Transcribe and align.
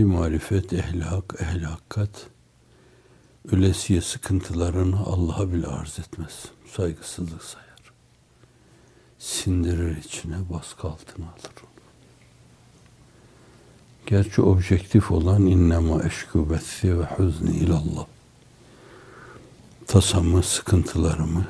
ehli 0.00 0.08
marifet, 0.08 0.72
ehli 0.72 1.02
hak, 1.02 1.34
ehli 1.40 1.64
hakkat 1.64 2.26
ölesiye 3.52 4.00
sıkıntılarını 4.00 5.00
Allah'a 5.00 5.52
bile 5.52 5.66
arz 5.66 5.98
etmez. 5.98 6.44
Saygısızlık 6.76 7.44
sayar. 7.44 7.92
Sindirir 9.18 9.96
içine, 9.96 10.36
baskı 10.50 10.88
altına 10.88 11.26
alır. 11.26 11.52
Gerçi 14.06 14.42
objektif 14.42 15.10
olan 15.10 15.46
innema 15.46 16.02
bethi 16.34 16.98
ve 16.98 17.04
huzni 17.04 17.56
ilallah. 17.56 18.06
Tasamı, 19.86 20.42
sıkıntılarımı, 20.42 21.46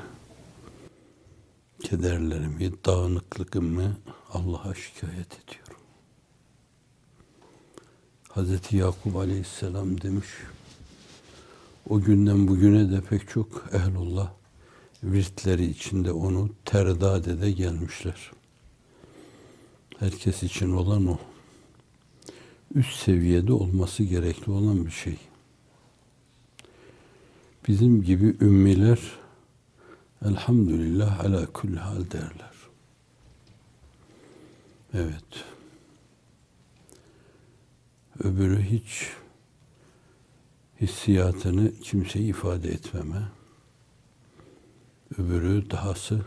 kederlerimi, 1.83 2.73
dağınıklığımı 2.85 3.97
Allah'a 4.33 4.75
şikayet 4.75 5.33
ediyorum. 5.45 5.60
Hazreti 8.31 8.77
Yakup 8.77 9.17
Aleyhisselam 9.17 10.01
demiş, 10.01 10.27
o 11.89 12.01
günden 12.01 12.49
bugüne 12.49 12.91
de 12.91 13.01
pek 13.01 13.29
çok 13.29 13.65
ehlullah 13.73 14.33
virtleri 15.05 15.65
içinde 15.65 16.13
onu 16.13 16.51
terdad 16.65 17.25
ede 17.25 17.51
gelmişler. 17.51 18.31
Herkes 19.99 20.43
için 20.43 20.73
olan 20.73 21.07
o. 21.07 21.19
Üst 22.75 22.97
seviyede 22.97 23.53
olması 23.53 24.03
gerekli 24.03 24.53
olan 24.53 24.87
bir 24.87 24.91
şey. 24.91 25.19
Bizim 27.69 28.03
gibi 28.03 28.37
ümmiler 28.41 29.01
elhamdülillah 30.27 31.21
ala 31.21 31.47
kulli 31.47 31.79
hal 31.79 32.11
derler. 32.11 32.55
Evet. 34.95 35.45
Öbürü 38.25 38.63
hiç 38.63 39.07
hissiyatını 40.81 41.73
kimseye 41.83 42.25
ifade 42.25 42.69
etmeme. 42.69 43.23
Öbürü 45.19 45.71
dahası 45.71 46.21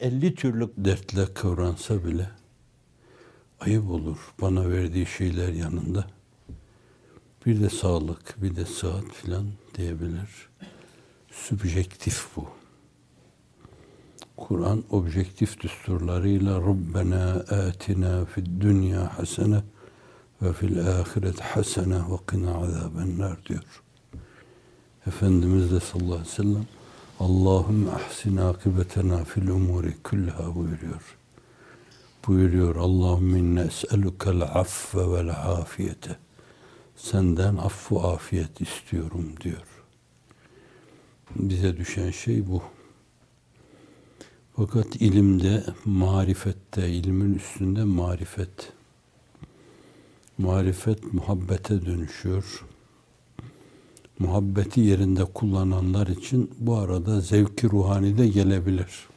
50 0.00 0.34
türlü 0.34 0.70
dertle 0.76 1.34
kıvransa 1.34 2.04
bile 2.04 2.30
ayıp 3.60 3.90
olur 3.90 4.18
bana 4.40 4.70
verdiği 4.70 5.06
şeyler 5.06 5.52
yanında. 5.52 6.06
Bir 7.46 7.62
de 7.62 7.70
sağlık, 7.70 8.42
bir 8.42 8.56
de 8.56 8.64
sıhhat 8.64 9.12
filan 9.12 9.46
diyebilir. 9.74 10.48
Sübjektif 11.30 12.26
bu. 12.36 12.48
Kur'an 14.36 14.84
objektif 14.90 15.60
düsturlarıyla 15.60 16.60
Rabbena 16.60 17.32
atina 17.32 18.24
fid 18.24 18.46
dünya 18.60 19.18
hasene 19.18 19.62
ve 20.42 20.52
fil 20.52 20.88
ahiret 20.88 21.40
hasene 21.40 21.96
ve 21.96 22.16
qina 22.30 22.54
azabennar 22.54 23.44
diyor. 23.44 23.82
Efendimiz 25.06 25.72
de 25.72 25.80
sallallahu 25.80 26.12
aleyhi 26.12 26.28
ve 26.28 26.34
sellem 26.34 26.66
Allahümme 27.20 27.90
ahsin 27.90 28.36
akibetena 28.36 29.24
fil 29.24 29.48
umuri 29.48 29.94
kullaha 30.02 30.54
buyuruyor. 30.54 31.16
Buyuruyor 32.26 32.76
Allahümme 32.76 33.38
inne 33.38 33.60
es'elukel 33.60 34.42
affe 34.42 35.12
vel 35.12 35.30
afiyete. 35.30 36.16
Senden 36.96 37.56
affu 37.56 38.00
afiyet 38.00 38.60
istiyorum 38.60 39.34
diyor. 39.40 39.66
Bize 41.36 41.76
düşen 41.76 42.10
şey 42.10 42.48
bu. 42.48 42.62
Fakat 44.56 44.96
ilimde, 44.96 45.64
marifette, 45.84 46.88
ilmin 46.88 47.34
üstünde 47.34 47.84
marifet. 47.84 48.72
Marifet 50.38 51.14
muhabbete 51.14 51.86
dönüşüyor. 51.86 52.64
Muhabbeti 54.18 54.80
yerinde 54.80 55.24
kullananlar 55.24 56.06
için 56.06 56.50
bu 56.58 56.76
arada 56.76 57.20
zevki 57.20 57.70
ruhani 57.70 58.18
de 58.18 58.28
gelebilir. 58.28 59.08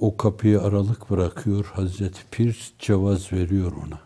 O 0.00 0.16
kapıyı 0.16 0.62
aralık 0.62 1.10
bırakıyor. 1.10 1.64
Hazreti 1.64 2.20
Pir 2.30 2.72
cevaz 2.78 3.32
veriyor 3.32 3.72
ona. 3.86 4.00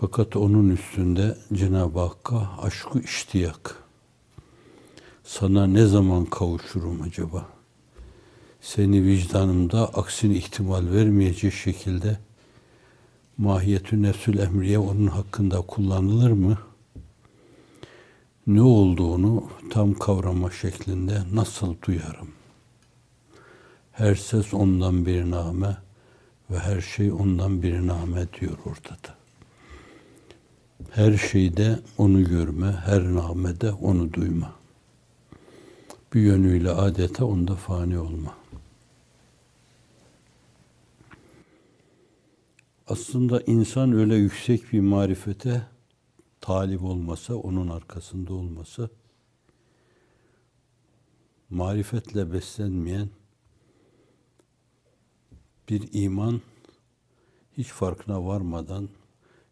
Fakat 0.00 0.36
onun 0.36 0.70
üstünde 0.70 1.38
Cenab-ı 1.52 2.00
Hakk'a 2.00 2.50
aşkı 2.62 3.00
iştiyak. 3.00 3.76
Sana 5.24 5.66
ne 5.66 5.86
zaman 5.86 6.24
kavuşurum 6.24 7.02
acaba? 7.02 7.46
Seni 8.60 9.04
vicdanımda 9.04 9.88
aksini 9.88 10.34
ihtimal 10.36 10.92
vermeyecek 10.92 11.52
şekilde 11.52 12.18
mahiyetü 13.38 14.02
nefsül 14.02 14.38
emriye 14.38 14.78
onun 14.78 15.06
hakkında 15.06 15.60
kullanılır 15.60 16.30
mı? 16.30 16.58
Ne 18.46 18.62
olduğunu 18.62 19.44
tam 19.70 19.94
kavrama 19.94 20.50
şeklinde 20.50 21.22
nasıl 21.32 21.74
duyarım? 21.86 22.28
Her 23.92 24.14
ses 24.14 24.54
ondan 24.54 25.06
bir 25.06 25.30
name 25.30 25.76
ve 26.50 26.58
her 26.58 26.80
şey 26.80 27.12
ondan 27.12 27.62
bir 27.62 27.86
name 27.86 28.26
diyor 28.40 28.58
ortada. 28.66 29.14
Her 30.90 31.16
şeyde 31.16 31.78
onu 31.98 32.24
görme, 32.24 32.72
her 32.72 33.14
namede 33.14 33.72
onu 33.72 34.12
duyma. 34.12 34.52
Bir 36.14 36.20
yönüyle 36.20 36.70
adeta 36.70 37.24
onda 37.24 37.54
fani 37.54 37.98
olma. 37.98 38.41
Aslında 42.92 43.40
insan 43.40 43.92
öyle 43.92 44.14
yüksek 44.14 44.72
bir 44.72 44.80
marifete 44.80 45.66
talip 46.40 46.82
olmasa, 46.82 47.34
onun 47.34 47.68
arkasında 47.68 48.34
olmasa, 48.34 48.88
marifetle 51.50 52.32
beslenmeyen 52.32 53.08
bir 55.68 55.88
iman 55.92 56.40
hiç 57.56 57.66
farkına 57.66 58.26
varmadan 58.26 58.88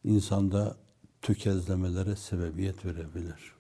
insanda 0.05 0.77
tökezlemelere 1.23 2.17
sebebiyet 2.17 2.85
verebilir. 2.85 3.53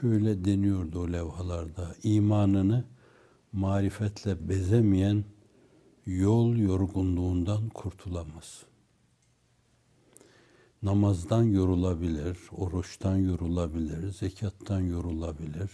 Şöyle 0.00 0.44
deniyordu 0.44 1.00
o 1.00 1.12
levhalarda, 1.12 1.94
imanını 2.02 2.84
marifetle 3.52 4.48
bezemeyen 4.48 5.24
yol 6.06 6.56
yorgunluğundan 6.56 7.68
kurtulamaz. 7.68 8.62
Namazdan 10.82 11.42
yorulabilir, 11.42 12.38
oruçtan 12.52 13.16
yorulabilir, 13.16 14.12
zekattan 14.12 14.80
yorulabilir. 14.80 15.70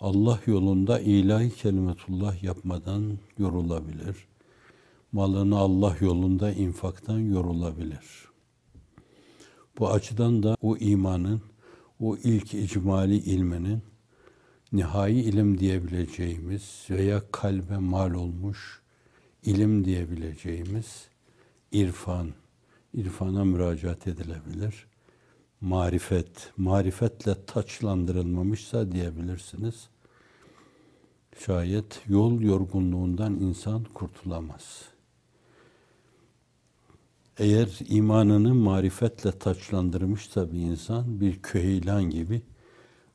Allah 0.00 0.40
yolunda 0.46 1.00
ilahi 1.00 1.54
kelimetullah 1.54 2.42
yapmadan 2.42 3.18
yorulabilir. 3.38 4.16
Malını 5.12 5.58
Allah 5.58 5.96
yolunda 6.00 6.52
infaktan 6.52 7.18
yorulabilir. 7.18 8.28
Bu 9.78 9.90
açıdan 9.90 10.42
da 10.42 10.56
o 10.62 10.76
imanın, 10.76 11.42
o 12.00 12.16
ilk 12.16 12.54
icmali 12.54 13.16
ilminin 13.16 13.82
nihai 14.72 15.14
ilim 15.14 15.58
diyebileceğimiz 15.58 16.86
veya 16.90 17.22
kalbe 17.30 17.76
mal 17.76 18.14
olmuş 18.14 18.83
ilim 19.44 19.84
diyebileceğimiz 19.84 21.08
irfan, 21.72 22.30
irfana 22.94 23.44
müracaat 23.44 24.06
edilebilir. 24.06 24.86
Marifet, 25.60 26.52
marifetle 26.56 27.44
taçlandırılmamışsa 27.46 28.92
diyebilirsiniz. 28.92 29.88
Şayet 31.46 32.02
yol 32.08 32.40
yorgunluğundan 32.40 33.34
insan 33.34 33.84
kurtulamaz. 33.84 34.82
Eğer 37.38 37.78
imanını 37.88 38.54
marifetle 38.54 39.38
taçlandırmışsa 39.38 40.52
bir 40.52 40.58
insan 40.58 41.20
bir 41.20 41.42
köheylan 41.42 42.04
gibi 42.04 42.42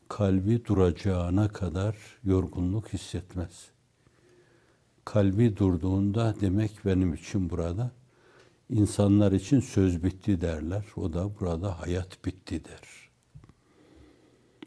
kalbi 0.08 0.66
duracağına 0.66 1.48
kadar 1.48 1.98
yorgunluk 2.24 2.94
hissetmez. 2.94 3.72
Kalbi 5.14 5.58
durduğunda 5.58 6.36
demek 6.42 6.72
benim 6.86 7.14
için 7.14 7.50
burada 7.50 7.92
insanlar 8.70 9.32
için 9.32 9.60
söz 9.60 10.04
bitti 10.04 10.42
derler. 10.42 10.86
O 10.96 11.14
da 11.14 11.40
burada 11.40 11.80
hayat 11.82 12.26
bitti 12.26 12.66
der. 12.66 13.10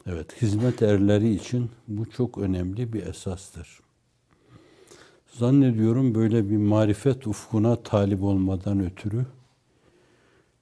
Evet, 0.05 0.41
hizmet 0.41 0.81
erleri 0.81 1.35
için 1.35 1.71
bu 1.87 2.09
çok 2.09 2.37
önemli 2.37 2.93
bir 2.93 3.05
esastır. 3.05 3.79
Zannediyorum 5.27 6.15
böyle 6.15 6.49
bir 6.49 6.57
marifet 6.57 7.27
ufkuna 7.27 7.83
talip 7.83 8.23
olmadan 8.23 8.79
ötürü 8.79 9.25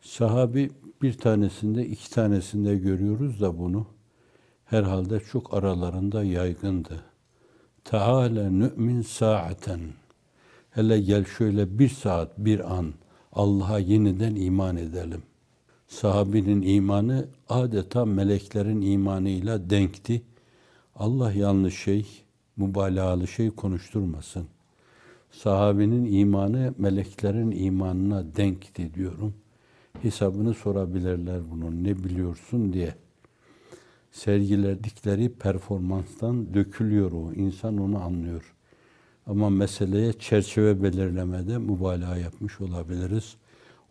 sahabi 0.01 0.71
bir 1.01 1.13
tanesinde, 1.13 1.85
iki 1.85 2.09
tanesinde 2.09 2.75
görüyoruz 2.75 3.41
da 3.41 3.57
bunu 3.57 3.87
herhalde 4.65 5.19
çok 5.19 5.53
aralarında 5.53 6.23
yaygındı. 6.23 7.10
Teala 7.83 8.49
nü'min 8.49 9.01
sa'aten 9.01 9.79
Hele 10.71 10.99
gel 10.99 11.25
şöyle 11.25 11.79
bir 11.79 11.89
saat, 11.89 12.37
bir 12.37 12.77
an 12.77 12.93
Allah'a 13.33 13.79
yeniden 13.79 14.35
iman 14.35 14.77
edelim. 14.77 15.23
Sahabinin 15.87 16.61
imanı 16.61 17.27
adeta 17.49 18.05
meleklerin 18.05 18.81
imanıyla 18.81 19.69
denkti. 19.69 20.21
Allah 20.95 21.31
yanlış 21.31 21.83
şey, 21.83 22.05
mübalağalı 22.57 23.27
şey 23.27 23.49
konuşturmasın. 23.49 24.47
Sahabinin 25.31 26.19
imanı 26.19 26.73
meleklerin 26.77 27.51
imanına 27.51 28.35
denkti 28.35 28.93
diyorum. 28.93 29.33
Hesabını 30.01 30.53
sorabilirler 30.53 31.41
bunun 31.51 31.83
ne 31.83 32.03
biliyorsun 32.03 32.73
diye. 32.73 32.95
Sergiledikleri 34.11 35.29
performanstan 35.29 36.53
dökülüyor 36.53 37.11
o. 37.11 37.33
İnsan 37.33 37.77
onu 37.77 38.03
anlıyor. 38.03 38.55
Ama 39.25 39.49
meseleye 39.49 40.13
çerçeve 40.13 40.83
belirlemede 40.83 41.57
mübalağa 41.57 42.17
yapmış 42.17 42.61
olabiliriz. 42.61 43.35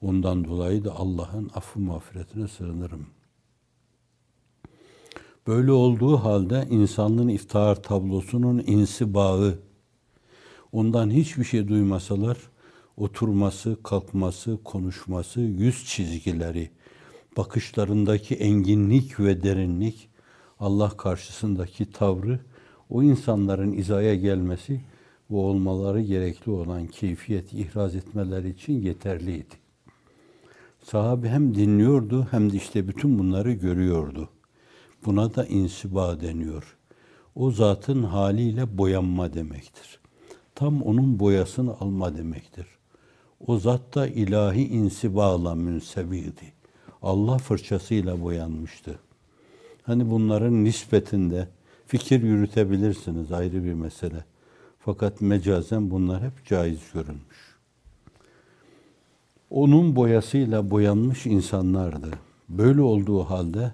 Ondan 0.02 0.44
dolayı 0.44 0.84
da 0.84 0.94
Allah'ın 0.96 1.50
affı 1.54 1.80
mağfiretine 1.80 2.48
sığınırım. 2.48 3.06
Böyle 5.46 5.72
olduğu 5.72 6.16
halde 6.16 6.66
insanlığın 6.70 7.28
iftihar 7.28 7.82
tablosunun 7.82 8.64
insibağı, 8.66 9.58
ondan 10.72 11.10
hiçbir 11.10 11.44
şey 11.44 11.68
duymasalar, 11.68 12.36
oturması, 12.96 13.82
kalkması, 13.82 14.58
konuşması, 14.64 15.40
yüz 15.40 15.84
çizgileri, 15.86 16.70
bakışlarındaki 17.36 18.34
enginlik 18.34 19.20
ve 19.20 19.42
derinlik, 19.42 20.09
Allah 20.60 20.88
karşısındaki 20.88 21.90
tavrı, 21.90 22.40
o 22.90 23.02
insanların 23.02 23.72
izaya 23.72 24.14
gelmesi 24.14 24.80
ve 25.30 25.36
olmaları 25.36 26.00
gerekli 26.00 26.52
olan 26.52 26.86
keyfiyet 26.86 27.52
ihraz 27.52 27.94
etmeleri 27.94 28.50
için 28.50 28.82
yeterliydi. 28.82 29.54
Sahabe 30.82 31.28
hem 31.28 31.54
dinliyordu 31.54 32.28
hem 32.30 32.52
de 32.52 32.56
işte 32.56 32.88
bütün 32.88 33.18
bunları 33.18 33.52
görüyordu. 33.52 34.28
Buna 35.04 35.34
da 35.34 35.46
insiba 35.46 36.20
deniyor. 36.20 36.76
O 37.34 37.50
zatın 37.50 38.02
haliyle 38.02 38.78
boyanma 38.78 39.34
demektir. 39.34 40.00
Tam 40.54 40.82
onun 40.82 41.18
boyasını 41.18 41.74
alma 41.80 42.16
demektir. 42.16 42.66
O 43.46 43.58
zat 43.58 43.94
da 43.94 44.06
ilahi 44.06 44.68
insibala 44.68 45.54
münsebiydi. 45.54 46.52
Allah 47.02 47.38
fırçasıyla 47.38 48.22
boyanmıştı. 48.22 48.98
Hani 49.90 50.10
bunların 50.10 50.64
nispetinde 50.64 51.48
fikir 51.86 52.22
yürütebilirsiniz 52.22 53.32
ayrı 53.32 53.64
bir 53.64 53.72
mesele. 53.74 54.24
Fakat 54.78 55.20
mecazen 55.20 55.90
bunlar 55.90 56.22
hep 56.22 56.46
caiz 56.46 56.80
görülmüş. 56.94 57.56
Onun 59.50 59.96
boyasıyla 59.96 60.70
boyanmış 60.70 61.26
insanlardı. 61.26 62.10
Böyle 62.48 62.80
olduğu 62.80 63.24
halde 63.24 63.72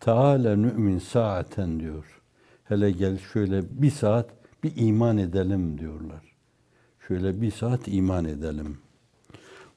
Teala 0.00 0.56
nü'min 0.56 0.98
saaten 0.98 1.80
diyor. 1.80 2.20
Hele 2.64 2.90
gel 2.90 3.18
şöyle 3.32 3.82
bir 3.82 3.90
saat 3.90 4.30
bir 4.64 4.72
iman 4.76 5.18
edelim 5.18 5.78
diyorlar. 5.78 6.22
Şöyle 7.08 7.40
bir 7.40 7.50
saat 7.50 7.80
iman 7.86 8.24
edelim. 8.24 8.78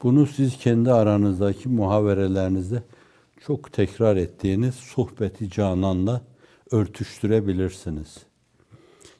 Bunu 0.03 0.25
siz 0.25 0.57
kendi 0.57 0.91
aranızdaki 0.91 1.69
muhaverelerinizde 1.69 2.83
çok 3.48 3.74
tekrar 3.74 4.16
ettiğiniz 4.16 4.75
sohbeti 4.75 5.50
cananla 5.50 6.22
örtüştürebilirsiniz. 6.72 8.18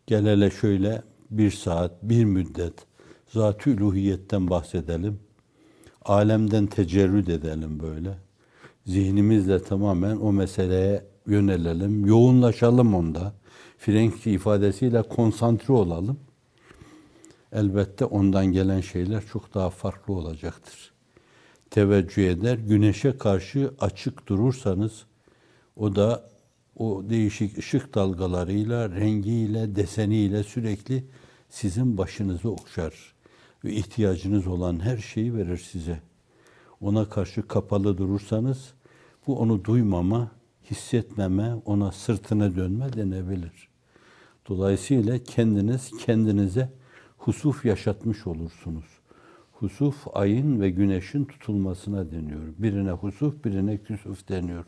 Gel 0.08 0.26
hele 0.26 0.52
şöyle 0.52 1.04
bir 1.32 1.52
saat, 1.52 1.92
bir 2.04 2.26
müddet 2.26 2.74
zat-ı 3.34 3.70
üluhiyetten 3.70 4.50
bahsedelim. 4.50 5.20
Alemden 6.06 6.66
tecerrüd 6.66 7.28
edelim 7.28 7.80
böyle. 7.80 8.18
Zihnimizle 8.86 9.64
tamamen 9.64 10.18
o 10.18 10.32
meseleye 10.32 11.06
yönelelim, 11.28 12.06
yoğunlaşalım 12.06 12.96
onda. 12.96 13.34
Frenkçi 13.78 14.32
ifadesiyle 14.32 15.02
konsantre 15.02 15.74
olalım. 15.74 16.20
Elbette 17.52 18.06
ondan 18.06 18.46
gelen 18.46 18.82
şeyler 18.82 19.24
çok 19.26 19.54
daha 19.54 19.70
farklı 19.70 20.14
olacaktır. 20.14 20.93
Teveccüh 21.74 22.30
eder, 22.30 22.58
güneşe 22.58 23.18
karşı 23.18 23.74
açık 23.80 24.28
durursanız 24.28 25.06
o 25.76 25.96
da 25.96 26.30
o 26.76 27.04
değişik 27.10 27.58
ışık 27.58 27.96
dalgalarıyla, 27.96 28.90
rengiyle, 28.90 29.76
deseniyle 29.76 30.44
sürekli 30.44 31.06
sizin 31.50 31.98
başınızı 31.98 32.52
okşar 32.52 33.14
ve 33.64 33.74
ihtiyacınız 33.74 34.48
olan 34.48 34.80
her 34.80 34.98
şeyi 34.98 35.36
verir 35.36 35.58
size. 35.58 36.00
Ona 36.82 37.10
karşı 37.10 37.48
kapalı 37.48 37.98
durursanız 37.98 38.74
bu 39.28 39.40
onu 39.40 39.66
duymama, 39.66 40.32
hissetmeme, 40.72 41.54
ona 41.66 41.92
sırtına 41.92 42.56
dönme 42.56 42.94
denebilir. 42.94 43.70
Dolayısıyla 44.50 45.24
kendiniz 45.24 45.92
kendinize 46.00 46.70
husuf 47.18 47.66
yaşatmış 47.66 48.28
olursunuz. 48.28 48.93
Husuf 49.64 50.08
ayın 50.14 50.62
ve 50.62 50.70
güneşin 50.70 51.26
tutulmasına 51.26 52.12
deniyor. 52.12 52.42
Birine 52.58 52.92
husuf, 52.92 53.46
birine 53.46 53.78
küsuf 53.78 54.30
deniyor. 54.30 54.66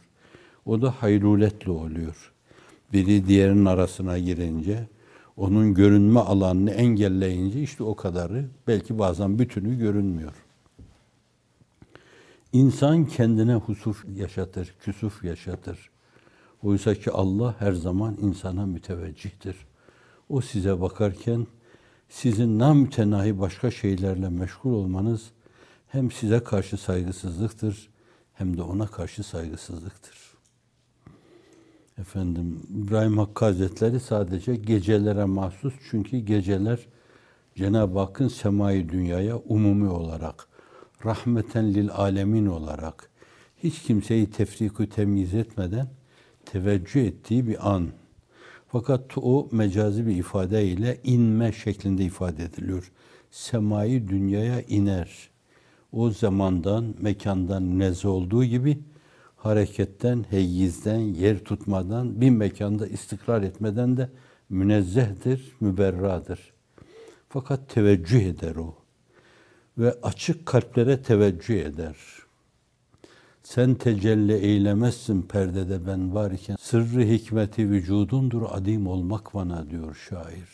O 0.66 0.82
da 0.82 0.92
hayruletle 0.92 1.72
oluyor. 1.72 2.34
Biri 2.94 3.28
diğerinin 3.28 3.66
arasına 3.66 4.20
girince, 4.20 4.88
onun 5.38 5.74
görünme 5.74 6.20
alanını 6.20 6.72
engelleyince 6.72 7.62
işte 7.62 7.84
o 7.84 7.96
kadarı, 7.96 8.46
belki 8.68 9.00
bazen 9.00 9.40
bütünü 9.40 9.78
görünmüyor. 9.78 10.34
İnsan 12.54 13.06
kendine 13.06 13.56
husuf 13.56 14.06
yaşatır, 14.16 14.76
küsuf 14.80 15.24
yaşatır. 15.24 15.90
Oysa 16.64 16.96
ki 16.96 17.12
Allah 17.12 17.56
her 17.60 17.74
zaman 17.74 18.18
insana 18.22 18.66
müteveccihtir. 18.66 19.56
O 20.30 20.42
size 20.42 20.82
bakarken 20.82 21.48
sizin 22.10 22.60
namütenahi 22.60 23.40
başka 23.40 23.72
şeylerle 23.72 24.30
meşgul 24.30 24.74
olmanız 24.74 25.32
hem 25.88 26.12
size 26.12 26.40
karşı 26.40 26.78
saygısızlıktır 26.78 27.90
hem 28.34 28.58
de 28.58 28.62
ona 28.62 28.88
karşı 28.88 29.24
saygısızlıktır. 29.24 30.36
Efendim 31.98 32.62
İbrahim 32.70 33.18
Hakkı 33.18 33.46
Hazretleri 33.46 34.00
sadece 34.00 34.56
gecelere 34.56 35.26
mahsus 35.26 35.74
çünkü 35.90 36.18
geceler 36.18 36.80
Cenab-ı 37.56 38.00
Hakk'ın 38.00 38.28
semai 38.28 38.90
dünyaya 38.90 39.38
umumi 39.38 39.90
olarak 39.90 40.48
rahmeten 41.06 41.74
lil 41.74 41.90
alemin 41.92 42.46
olarak 42.46 43.10
hiç 43.64 43.82
kimseyi 43.82 44.32
tefriku 44.32 44.90
temyiz 44.90 45.34
etmeden 45.34 45.88
teveccüh 46.46 47.06
ettiği 47.06 47.48
bir 47.48 47.74
an. 47.74 47.90
Fakat 48.76 49.18
o 49.18 49.48
mecazi 49.52 50.08
bir 50.08 50.16
ifade 50.16 50.66
ile 50.66 51.00
inme 51.04 51.52
şeklinde 51.52 52.04
ifade 52.04 52.44
ediliyor. 52.44 52.92
Semai 53.32 54.08
dünyaya 54.08 54.62
iner. 54.62 55.30
O 55.92 56.10
zamandan, 56.10 56.96
mekandan 57.00 57.80
nez 57.80 58.06
olduğu 58.06 58.44
gibi 58.44 58.80
hareketten, 59.36 60.26
heyyizden, 60.30 61.00
yer 61.00 61.40
tutmadan, 61.40 62.22
bir 62.22 62.30
mekanda 62.30 62.88
istikrar 62.88 63.42
etmeden 63.42 63.98
de 63.98 64.10
münezzehtir, 64.50 65.56
müberradır. 65.60 66.54
Fakat 67.30 67.70
teveccüh 67.70 68.22
eder 68.22 68.56
o. 68.56 68.76
Ve 69.78 69.96
açık 70.04 70.46
kalplere 70.46 71.02
teveccüh 71.02 71.60
eder. 71.66 71.96
Sen 73.46 73.76
tecelli 73.76 74.34
eylemezsin 74.34 75.22
perdede 75.22 75.88
ben 75.88 76.16
var 76.16 76.32
iken, 76.32 76.56
sırrı 76.60 77.02
hikmeti 77.02 77.70
vücudundur 77.70 78.42
adim 78.50 78.88
olmak 78.88 79.34
bana 79.34 79.70
diyor 79.70 79.96
şair. 80.10 80.50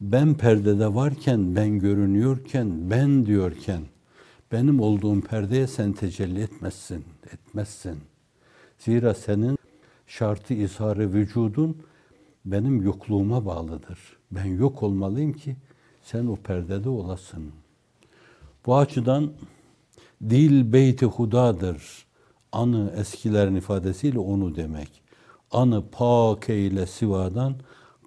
Ben 0.00 0.34
perdede 0.34 0.94
varken, 0.94 1.56
ben 1.56 1.78
görünüyorken, 1.78 2.90
ben 2.90 3.26
diyorken, 3.26 3.82
benim 4.52 4.80
olduğum 4.80 5.20
perdeye 5.20 5.66
sen 5.66 5.92
tecelli 5.92 6.40
etmezsin, 6.40 7.04
etmezsin. 7.32 7.98
Zira 8.78 9.14
senin 9.14 9.58
şartı 10.06 10.54
izharı 10.54 11.12
vücudun 11.12 11.82
benim 12.44 12.82
yokluğuma 12.82 13.46
bağlıdır. 13.46 13.98
Ben 14.30 14.46
yok 14.46 14.82
olmalıyım 14.82 15.32
ki 15.32 15.56
sen 16.02 16.26
o 16.26 16.36
perdede 16.36 16.88
olasın. 16.88 17.52
Bu 18.66 18.76
açıdan 18.76 19.30
dil 20.22 20.72
beyti 20.72 21.06
hudadır. 21.06 22.06
Anı 22.52 22.92
eskilerin 22.96 23.54
ifadesiyle 23.54 24.18
onu 24.18 24.56
demek. 24.56 25.02
Anı 25.50 25.84
pak 25.92 26.48
eyle 26.48 26.86
sivadan 26.86 27.54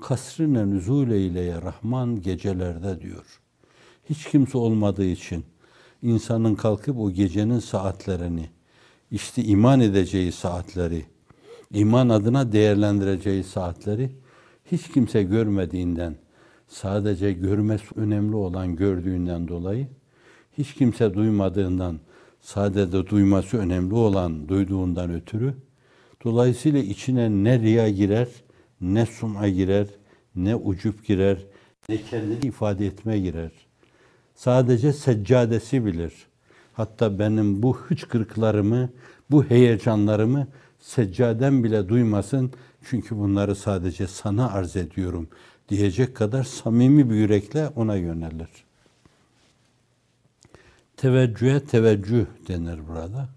kasrine 0.01 0.70
nüzul 0.70 1.12
eyleye 1.12 1.62
Rahman 1.62 2.22
gecelerde 2.22 3.01
diyor. 3.01 3.39
Hiç 4.10 4.25
kimse 4.25 4.58
olmadığı 4.58 5.06
için 5.06 5.46
insanın 6.01 6.56
kalkıp 6.56 6.98
o 7.00 7.12
gecenin 7.12 7.60
saatlerini, 7.60 8.50
işte 9.12 9.44
iman 9.44 9.80
edeceği 9.80 10.32
saatleri, 10.32 11.06
iman 11.72 12.10
adına 12.10 12.51
değerlendireceği 12.51 13.44
saatleri 13.44 14.12
hiç 14.72 14.88
kimse 14.91 15.24
görmediğinden, 15.24 16.15
sadece 16.68 17.34
görmesi 17.34 17.86
önemli 17.96 18.36
olan 18.36 18.75
gördüğünden 18.75 19.48
dolayı 19.48 19.88
hiç 20.63 20.74
kimse 20.74 21.13
duymadığından 21.13 22.00
sadece 22.41 23.08
duyması 23.08 23.58
önemli 23.58 23.96
olan 23.96 24.50
duyduğundan 24.50 25.13
ötürü 25.13 25.53
dolayısıyla 26.24 26.80
içine 26.80 27.30
ne 27.30 27.60
riya 27.60 27.89
girer, 27.89 28.27
ne 28.82 29.06
sum'a 29.06 29.50
girer, 29.50 29.88
ne 30.36 30.56
ucup 30.56 31.06
girer, 31.08 31.38
ne 31.89 31.98
kendini 31.98 32.46
ifade 32.48 32.86
etme 32.86 33.20
girer. 33.20 33.51
Sadece 34.36 34.94
seccadesi 34.94 35.86
bilir. 35.86 36.13
Hatta 36.74 37.20
benim 37.20 37.63
bu 37.63 37.77
hıçkırıklarımı, 37.77 38.89
bu 39.32 39.44
heyecanlarımı 39.44 40.48
seccaden 40.80 41.63
bile 41.63 41.89
duymasın. 41.89 42.51
Çünkü 42.89 43.18
bunları 43.18 43.56
sadece 43.56 44.08
sana 44.08 44.51
arz 44.51 44.75
ediyorum 44.75 45.27
diyecek 45.70 46.15
kadar 46.15 46.44
samimi 46.44 47.10
bir 47.10 47.15
yürekle 47.15 47.68
ona 47.68 47.96
yönelir. 47.96 48.50
Teveccühe 51.01 51.60
teveccüh 51.60 52.25
denir 52.48 52.79
burada. 52.88 53.29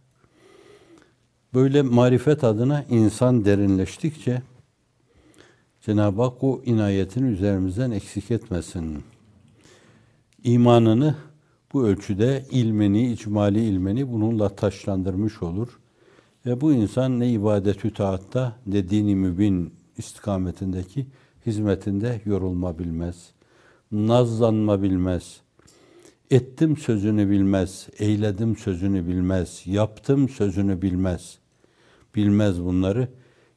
Böyle 1.54 1.82
marifet 1.82 2.44
adına 2.44 2.84
insan 2.90 3.44
derinleştikçe 3.44 4.42
Cenab-ı 5.80 6.22
Hak 6.22 6.44
o 6.44 6.62
inayetini 6.64 7.30
üzerimizden 7.30 7.90
eksik 7.90 8.30
etmesin. 8.30 9.04
İmanını 10.42 11.14
bu 11.72 11.86
ölçüde 11.86 12.44
ilmeni, 12.50 13.12
icmali 13.12 13.64
ilmeni 13.64 14.12
bununla 14.12 14.48
taşlandırmış 14.48 15.42
olur. 15.42 15.80
Ve 16.46 16.60
bu 16.60 16.72
insan 16.72 17.20
ne 17.20 17.30
ibadetü 17.30 17.92
taatta 17.92 18.56
ne 18.66 18.90
dini 18.90 19.16
mübin 19.16 19.74
istikametindeki 19.96 21.06
hizmetinde 21.46 22.20
yorulma 22.24 22.78
bilmez. 22.78 23.30
Nazlanma 23.92 24.82
bilmez. 24.82 25.43
Ettim 26.30 26.76
sözünü 26.76 27.30
bilmez, 27.30 27.88
eyledim 27.98 28.56
sözünü 28.56 29.06
bilmez, 29.06 29.62
yaptım 29.66 30.28
sözünü 30.28 30.82
bilmez. 30.82 31.38
Bilmez 32.14 32.64
bunları. 32.64 33.08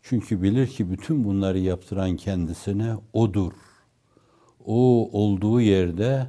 Çünkü 0.02 0.42
bilir 0.42 0.68
ki 0.68 0.92
bütün 0.92 1.24
bunları 1.24 1.60
yaptıran 1.60 2.16
kendisine 2.16 2.96
odur. 3.14 3.52
O 4.66 5.10
olduğu 5.12 5.62
yerde, 5.62 6.28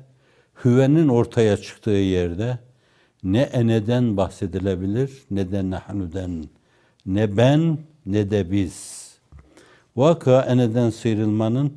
hüvenin 0.65 1.09
ortaya 1.09 1.57
çıktığı 1.57 1.91
yerde 1.91 2.59
ne 3.23 3.41
eneden 3.41 4.17
bahsedilebilir 4.17 5.23
ne 5.31 5.53
de 5.53 5.71
nahnu'den. 5.71 6.45
Ne 7.07 7.37
ben 7.37 7.79
ne 8.07 8.31
de 8.31 8.51
biz. 8.51 9.09
Vaka 9.97 10.41
eneden 10.41 10.91
sıyrılmanın 10.91 11.73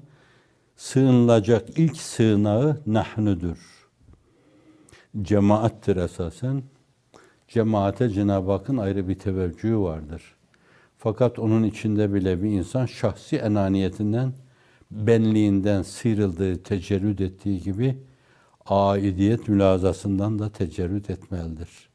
sığınılacak 0.76 1.80
ilk 1.80 1.98
sığınağı 1.98 2.82
nahnudur. 2.86 3.71
Cemaattir 5.20 5.96
esasen. 5.96 6.64
Cemaate 7.48 8.10
Cenab-ı 8.10 8.52
Hakk'ın 8.52 8.78
ayrı 8.78 9.08
bir 9.08 9.20
teveccühü 9.20 9.78
vardır. 9.78 10.36
Fakat 10.98 11.40
onun 11.40 11.64
içinde 11.64 12.14
bile 12.14 12.44
bir 12.44 12.50
insan 12.50 12.86
şahsi 12.86 13.36
enaniyetinden, 13.36 14.34
benliğinden 14.92 15.82
sıyrıldığı, 15.82 16.64
tecerrüt 16.64 17.22
ettiği 17.22 17.62
gibi 17.62 17.98
aidiyet 18.66 19.48
mülazasından 19.48 20.40
da 20.40 20.50
tecerrüt 20.50 21.10
etmelidir. 21.10 21.90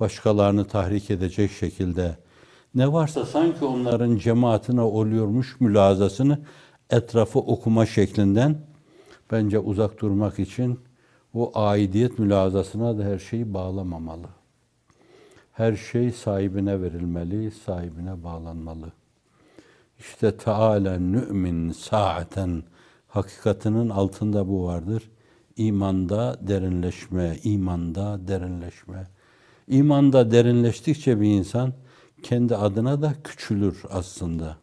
Başkalarını 0.00 0.64
tahrik 0.64 1.10
edecek 1.10 1.50
şekilde 1.50 2.16
ne 2.74 2.92
varsa 2.92 3.26
sanki 3.26 3.64
onların 3.64 4.16
cemaatine 4.16 4.80
oluyormuş 4.80 5.60
mülazasını 5.60 6.38
etrafı 6.90 7.38
okuma 7.38 7.86
şeklinden 7.86 8.56
bence 9.32 9.58
uzak 9.58 10.00
durmak 10.00 10.38
için 10.38 10.80
o 11.34 11.50
aidiyet 11.54 12.18
mülazasına 12.18 12.98
da 12.98 13.04
her 13.04 13.18
şeyi 13.18 13.54
bağlamamalı. 13.54 14.26
Her 15.52 15.76
şey 15.76 16.10
sahibine 16.10 16.82
verilmeli, 16.82 17.50
sahibine 17.50 18.24
bağlanmalı. 18.24 18.92
İşte 19.98 20.36
Teala 20.36 20.98
nü'min 20.98 21.72
saaten 21.72 22.62
hakikatinin 23.08 23.88
altında 23.88 24.48
bu 24.48 24.64
vardır. 24.64 25.10
İmanda 25.56 26.38
derinleşme, 26.40 27.36
imanda 27.44 28.28
derinleşme. 28.28 29.06
İmanda 29.68 30.30
derinleştikçe 30.30 31.20
bir 31.20 31.28
insan 31.28 31.72
kendi 32.22 32.56
adına 32.56 33.02
da 33.02 33.14
küçülür 33.24 33.82
aslında. 33.90 34.56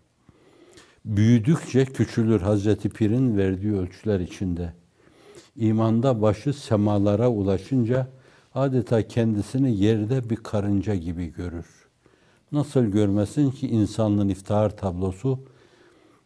Büyüdükçe 1.05 1.86
küçülür 1.86 2.41
Hazreti 2.41 2.89
Pir'in 2.89 3.38
verdiği 3.38 3.74
ölçüler 3.74 4.19
içinde. 4.19 4.74
İmanda 5.57 6.21
başı 6.21 6.53
semalara 6.53 7.29
ulaşınca 7.29 8.07
adeta 8.55 9.07
kendisini 9.07 9.77
yerde 9.77 10.29
bir 10.29 10.35
karınca 10.35 10.95
gibi 10.95 11.33
görür. 11.33 11.65
Nasıl 12.51 12.83
görmesin 12.83 13.51
ki 13.51 13.67
insanlığın 13.67 14.29
iftihar 14.29 14.77
tablosu 14.77 15.39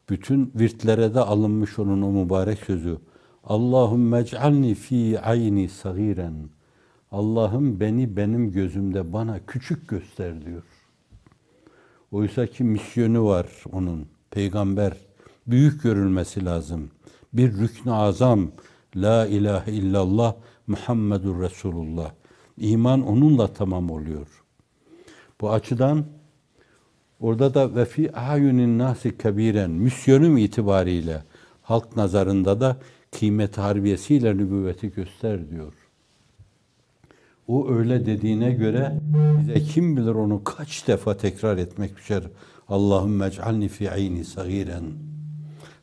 bütün 0.09 0.51
virtlere 0.55 1.13
de 1.13 1.19
alınmış 1.19 1.79
onun 1.79 2.01
o 2.01 2.11
mübarek 2.11 2.59
sözü. 2.59 2.97
Allahümme 3.43 4.19
ec'alni 4.19 4.75
fi 4.75 5.19
ayni 5.19 5.69
sagiren. 5.69 6.49
Allah'ım 7.11 7.79
beni 7.79 8.15
benim 8.15 8.51
gözümde 8.51 9.13
bana 9.13 9.39
küçük 9.47 9.87
göster 9.89 10.45
diyor. 10.45 10.63
Oysa 12.11 12.47
ki 12.47 12.63
misyonu 12.63 13.25
var 13.25 13.47
onun. 13.71 14.05
Peygamber 14.31 14.97
büyük 15.47 15.83
görülmesi 15.83 16.45
lazım. 16.45 16.89
Bir 17.33 17.53
rükn 17.57 17.89
azam 17.89 18.51
la 18.95 19.27
ilahe 19.27 19.71
illallah 19.71 20.35
Muhammedur 20.67 21.41
Resulullah. 21.41 22.11
İman 22.57 23.07
onunla 23.07 23.47
tamam 23.47 23.89
oluyor. 23.89 24.27
Bu 25.41 25.51
açıdan 25.51 26.05
orada 27.19 27.53
da 27.53 27.75
ve 27.75 27.85
fi 27.85 28.11
ayunin 28.11 28.79
nasi 28.79 29.17
kebiren 29.17 29.71
misyonum 29.71 30.37
itibariyle 30.37 31.23
halk 31.61 31.97
nazarında 31.97 32.61
da 32.61 32.77
kıymet 33.11 33.57
harbiyesiyle 33.57 34.37
nübüvveti 34.37 34.91
göster 34.91 35.49
diyor. 35.49 35.73
O 37.47 37.69
öyle 37.69 38.05
dediğine 38.05 38.51
göre 38.51 38.99
bize 39.39 39.63
kim 39.63 39.97
bilir 39.97 40.15
onu 40.15 40.43
kaç 40.43 40.87
defa 40.87 41.17
tekrar 41.17 41.57
etmek 41.57 41.97
düşer. 41.97 42.23
Allahümme 42.67 43.25
ec'alni 43.27 43.67
fi 43.67 43.91
ayni 43.91 44.25
sagiren 44.25 44.83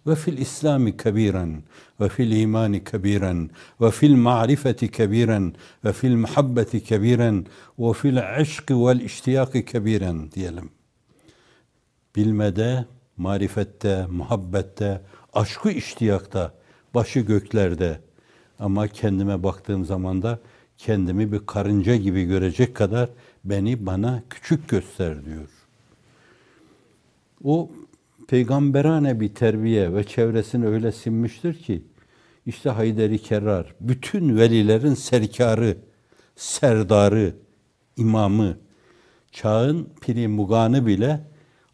ve 0.08 0.14
fil 0.14 0.38
İslami 0.38 0.96
kebiren 0.96 1.62
ve 2.00 2.08
fil 2.08 2.32
imani 2.32 2.84
kebiren 2.84 3.50
ve 3.80 3.90
fil 3.90 4.14
ma'rifeti 4.14 4.90
kebiren 4.90 5.54
ve 5.84 5.92
fil 5.92 6.16
muhabbeti 6.16 6.84
kebiren 6.84 7.46
ve 7.78 7.92
fil 7.92 8.18
aşkı 8.36 8.86
vel 8.86 9.00
iştiyakı 9.00 9.62
kebiren 9.62 10.32
diyelim. 10.32 10.70
Bilmede, 12.16 12.84
marifette, 13.16 14.06
muhabbette, 14.06 15.00
aşkı 15.32 15.70
iştiyakta, 15.70 16.54
başı 16.94 17.20
göklerde 17.20 18.00
ama 18.58 18.88
kendime 18.88 19.42
baktığım 19.42 19.84
zaman 19.84 20.22
da 20.22 20.38
kendimi 20.78 21.32
bir 21.32 21.46
karınca 21.46 21.96
gibi 21.96 22.24
görecek 22.24 22.74
kadar 22.74 23.08
beni 23.44 23.86
bana 23.86 24.22
küçük 24.30 24.68
göster 24.68 25.24
diyor. 25.24 25.48
O 27.44 27.70
peygamberane 28.28 29.20
bir 29.20 29.34
terbiye 29.34 29.94
ve 29.94 30.04
çevresini 30.04 30.66
öyle 30.66 30.92
sinmiştir 30.92 31.54
ki 31.54 31.82
işte 32.46 32.70
Hayderi 32.70 33.18
Kerrar 33.18 33.74
bütün 33.80 34.36
velilerin 34.36 34.94
serkarı, 34.94 35.76
serdarı, 36.36 37.34
imamı, 37.96 38.56
çağın 39.32 39.88
piri 40.00 40.28
muganı 40.28 40.86
bile 40.86 41.20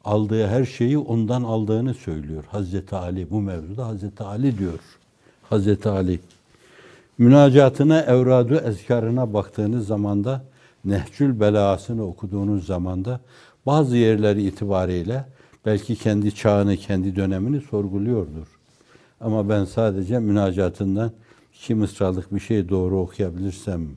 aldığı 0.04 0.46
her 0.46 0.64
şeyi 0.64 0.98
ondan 0.98 1.42
aldığını 1.42 1.94
söylüyor. 1.94 2.44
Hazreti 2.48 2.96
Ali 2.96 3.30
bu 3.30 3.40
mevzuda 3.40 3.86
Hazreti 3.86 4.22
Ali 4.22 4.58
diyor. 4.58 4.78
Hazreti 5.42 5.88
Ali 5.88 6.20
münacatına, 7.18 8.00
evradu 8.00 8.54
ezkarına 8.54 9.34
baktığınız 9.34 9.86
zamanda, 9.86 10.44
Nehcül 10.84 11.40
Belasını 11.40 12.06
okuduğunuz 12.06 12.66
zamanda 12.66 13.20
bazı 13.66 13.96
yerleri 13.96 14.42
itibariyle 14.42 15.24
belki 15.66 15.96
kendi 15.96 16.34
çağını, 16.34 16.76
kendi 16.76 17.16
dönemini 17.16 17.60
sorguluyordur. 17.60 18.46
Ama 19.20 19.48
ben 19.48 19.64
sadece 19.64 20.18
münacatından 20.18 21.12
iki 21.54 21.74
mısralık 21.74 22.34
bir 22.34 22.40
şey 22.40 22.68
doğru 22.68 23.00
okuyabilirsem 23.00 23.88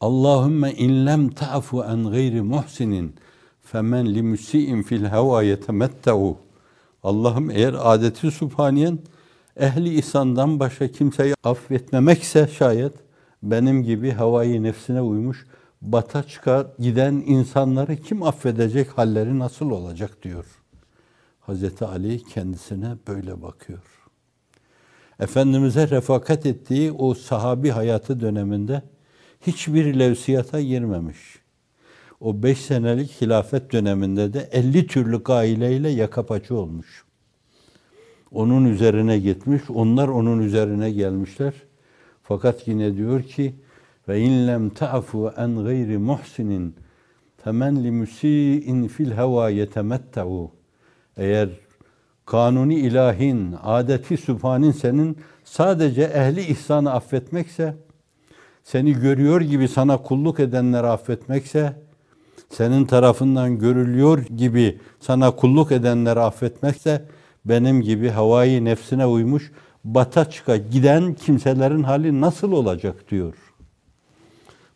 Allahümme 0.00 0.72
in 0.72 1.06
lem 1.06 1.28
ta'fu 1.28 1.84
en 1.84 2.10
gayri 2.10 2.42
muhsinin 2.42 3.14
femen 3.62 4.14
li 4.14 4.22
musi'in 4.22 4.82
fil 4.82 5.04
heva 5.04 5.42
yetemetteu 5.42 6.36
Allah'ım 7.02 7.50
eğer 7.50 7.74
adeti 7.78 8.30
subhaniyen 8.30 8.98
ehli 9.56 9.94
ihsandan 9.94 10.60
başka 10.60 10.88
kimseyi 10.88 11.34
affetmemekse 11.44 12.48
şayet 12.58 12.92
benim 13.42 13.82
gibi 13.82 14.10
havayı 14.10 14.62
nefsine 14.62 15.00
uymuş 15.00 15.46
bata 15.82 16.22
çıkar 16.22 16.66
giden 16.78 17.12
insanları 17.26 17.96
kim 17.96 18.22
affedecek 18.22 18.88
halleri 18.98 19.38
nasıl 19.38 19.70
olacak 19.70 20.22
diyor. 20.22 20.59
Hazreti 21.50 21.84
Ali 21.84 22.24
kendisine 22.24 22.96
böyle 23.08 23.42
bakıyor. 23.42 23.82
Efendimiz'e 25.20 25.90
refakat 25.90 26.46
ettiği 26.46 26.92
o 26.92 27.14
sahabi 27.14 27.70
hayatı 27.70 28.20
döneminde 28.20 28.82
hiçbir 29.40 29.98
levsiyata 29.98 30.60
girmemiş. 30.60 31.18
O 32.20 32.42
beş 32.42 32.58
senelik 32.58 33.20
hilafet 33.22 33.72
döneminde 33.72 34.32
de 34.32 34.48
50 34.52 34.86
türlü 34.86 35.20
aileyle 35.26 35.88
yaka 35.88 36.26
paça 36.26 36.54
olmuş. 36.54 37.04
Onun 38.30 38.64
üzerine 38.64 39.18
gitmiş, 39.18 39.62
onlar 39.68 40.08
onun 40.08 40.38
üzerine 40.42 40.90
gelmişler. 40.90 41.54
Fakat 42.22 42.68
yine 42.68 42.96
diyor 42.96 43.22
ki 43.22 43.54
ve 44.08 44.20
in 44.20 44.46
lem 44.46 44.70
ta'fu 44.70 45.32
en 45.36 45.64
gayri 45.64 45.98
muhsinin 45.98 46.74
femen 47.44 47.84
li 47.84 47.90
musiin 47.90 48.88
fil 48.88 49.12
heva 49.12 49.50
yetemetta'u 49.50 50.59
eğer 51.20 51.48
kanuni 52.26 52.74
ilahin, 52.74 53.54
adeti 53.62 54.16
sübhanin 54.16 54.72
senin 54.72 55.18
sadece 55.44 56.02
ehli 56.02 56.40
ihsanı 56.40 56.92
affetmekse, 56.92 57.74
seni 58.64 58.92
görüyor 58.92 59.40
gibi 59.40 59.68
sana 59.68 59.96
kulluk 59.96 60.40
edenleri 60.40 60.86
affetmekse, 60.86 61.72
senin 62.50 62.84
tarafından 62.84 63.58
görülüyor 63.58 64.18
gibi 64.36 64.78
sana 65.00 65.30
kulluk 65.30 65.72
edenleri 65.72 66.20
affetmekse, 66.20 67.04
benim 67.44 67.80
gibi 67.80 68.08
havayı 68.08 68.64
nefsine 68.64 69.06
uymuş, 69.06 69.52
bata 69.84 70.30
çıka 70.30 70.56
giden 70.56 71.14
kimselerin 71.14 71.82
hali 71.82 72.20
nasıl 72.20 72.52
olacak 72.52 73.10
diyor. 73.10 73.34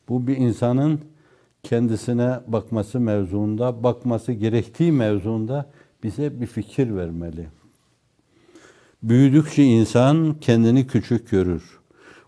Bu 0.09 0.27
bir 0.27 0.37
insanın 0.37 1.01
kendisine 1.63 2.41
bakması 2.47 3.01
mevzuunda, 3.01 3.83
bakması 3.83 4.33
gerektiği 4.33 4.93
mevzuunda 4.93 5.67
bize 6.05 6.41
bir 6.41 6.47
fikir 6.47 6.97
vermeli. 6.97 7.47
Büyüdükçe 9.03 9.63
insan 9.63 10.37
kendini 10.41 10.87
küçük 10.87 11.31
görür. 11.31 11.63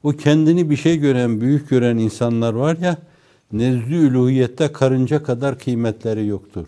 O 0.03 0.13
kendini 0.13 0.71
bir 0.71 0.77
şey 0.77 0.99
gören, 0.99 1.41
büyük 1.41 1.69
gören 1.69 1.97
insanlar 1.97 2.55
var 2.55 2.77
ya, 2.77 2.97
nezd-i 3.53 4.73
karınca 4.73 5.23
kadar 5.23 5.59
kıymetleri 5.59 6.27
yoktur. 6.27 6.67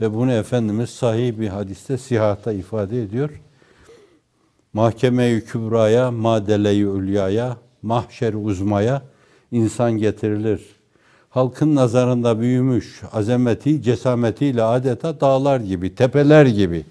Ve 0.00 0.14
bunu 0.14 0.32
Efendimiz 0.32 0.90
sahih 0.90 1.40
bir 1.40 1.48
hadiste 1.48 1.98
sihata 1.98 2.52
ifade 2.52 3.02
ediyor. 3.02 3.30
Mahkeme-i 4.72 5.44
kübraya, 5.44 6.10
madele-i 6.10 6.82
ülyaya, 6.82 7.56
mahşer 7.82 8.34
uzmaya 8.34 9.02
insan 9.50 9.92
getirilir. 9.92 10.81
Halkın 11.32 11.74
nazarında 11.74 12.40
büyümüş, 12.40 13.02
azameti, 13.12 13.82
cesametiyle 13.82 14.62
adeta 14.62 15.20
dağlar 15.20 15.60
gibi, 15.60 15.94
tepeler 15.94 16.46
gibi. 16.46 16.84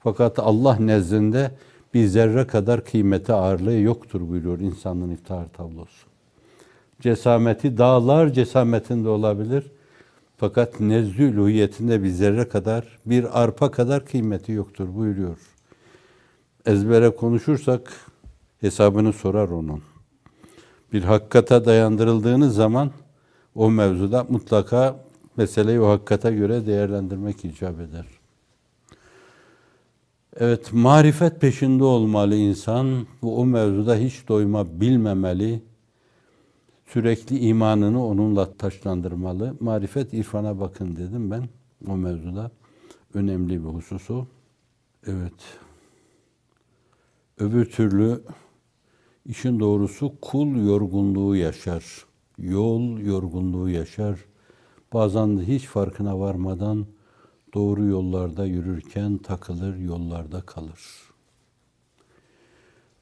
Fakat 0.00 0.38
Allah 0.38 0.76
nezdinde 0.76 1.50
bir 1.94 2.06
zerre 2.06 2.46
kadar 2.46 2.84
kıymeti 2.84 3.32
ağırlığı 3.32 3.78
yoktur 3.78 4.28
buyuruyor 4.28 4.58
insanın 4.58 5.10
iftihar 5.10 5.48
tablosu. 5.48 6.06
Cesameti 7.00 7.78
dağlar 7.78 8.28
cesametinde 8.28 9.08
olabilir. 9.08 9.64
Fakat 10.36 10.80
nezdü 10.80 11.36
luhiyetinde 11.36 12.02
bir 12.02 12.10
zerre 12.10 12.48
kadar, 12.48 12.98
bir 13.06 13.42
arpa 13.42 13.70
kadar 13.70 14.04
kıymeti 14.04 14.52
yoktur 14.52 14.94
buyuruyor. 14.94 15.38
Ezbere 16.66 17.10
konuşursak 17.10 17.92
hesabını 18.60 19.12
sorar 19.12 19.48
onun. 19.48 19.82
Bir 20.92 21.02
hakikate 21.02 21.64
dayandırıldığınız 21.64 22.54
zaman 22.54 22.90
o 23.54 23.70
mevzuda 23.70 24.24
mutlaka 24.24 25.04
meseleyi 25.36 25.80
o 25.80 25.88
hakikate 25.88 26.32
göre 26.32 26.66
değerlendirmek 26.66 27.44
icap 27.44 27.80
eder. 27.80 28.06
Evet, 30.36 30.72
marifet 30.72 31.40
peşinde 31.40 31.84
olmalı 31.84 32.34
insan. 32.34 33.06
Bu 33.22 33.40
o 33.40 33.46
mevzuda 33.46 33.96
hiç 33.96 34.28
doyma 34.28 34.80
bilmemeli. 34.80 35.62
Sürekli 36.86 37.38
imanını 37.38 38.06
onunla 38.06 38.52
taşlandırmalı. 38.52 39.56
Marifet 39.60 40.14
irfana 40.14 40.60
bakın 40.60 40.96
dedim 40.96 41.30
ben 41.30 41.48
o 41.88 41.96
mevzuda. 41.96 42.50
Önemli 43.14 43.64
bir 43.64 43.68
hususu. 43.68 44.26
Evet. 45.06 45.58
Öbür 47.38 47.64
türlü 47.64 48.22
işin 49.26 49.60
doğrusu 49.60 50.12
kul 50.20 50.66
yorgunluğu 50.66 51.36
yaşar. 51.36 51.84
Yol 52.38 52.98
yorgunluğu 52.98 53.70
yaşar. 53.70 54.18
Bazen 54.92 55.38
de 55.38 55.46
hiç 55.46 55.66
farkına 55.66 56.20
varmadan 56.20 56.86
doğru 57.54 57.84
yollarda 57.84 58.44
yürürken 58.44 59.18
takılır, 59.18 59.76
yollarda 59.76 60.40
kalır. 60.40 60.80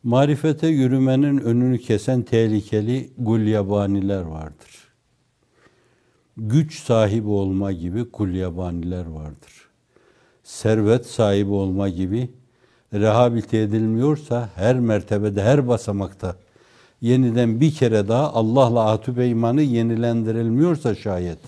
Marifete 0.03 0.67
yürümenin 0.67 1.39
önünü 1.39 1.79
kesen 1.79 2.23
tehlikeli 2.23 3.11
gulyabaniler 3.19 4.23
vardır. 4.23 4.89
Güç 6.37 6.81
sahibi 6.81 7.29
olma 7.29 7.73
gibi 7.73 8.03
gulyabaniler 8.03 9.07
vardır. 9.07 9.69
Servet 10.43 11.07
sahibi 11.07 11.51
olma 11.51 11.89
gibi 11.89 12.31
rehabilite 12.93 13.59
edilmiyorsa 13.59 14.51
her 14.55 14.81
mertebede, 14.81 15.43
her 15.43 15.69
basamakta 15.69 16.37
yeniden 17.01 17.61
bir 17.61 17.75
kere 17.75 18.09
daha 18.09 18.33
Allah'la 18.33 18.91
atübe 18.91 19.29
imanı 19.29 19.63
yenilendirilmiyorsa 19.63 20.95
şayet 20.95 21.39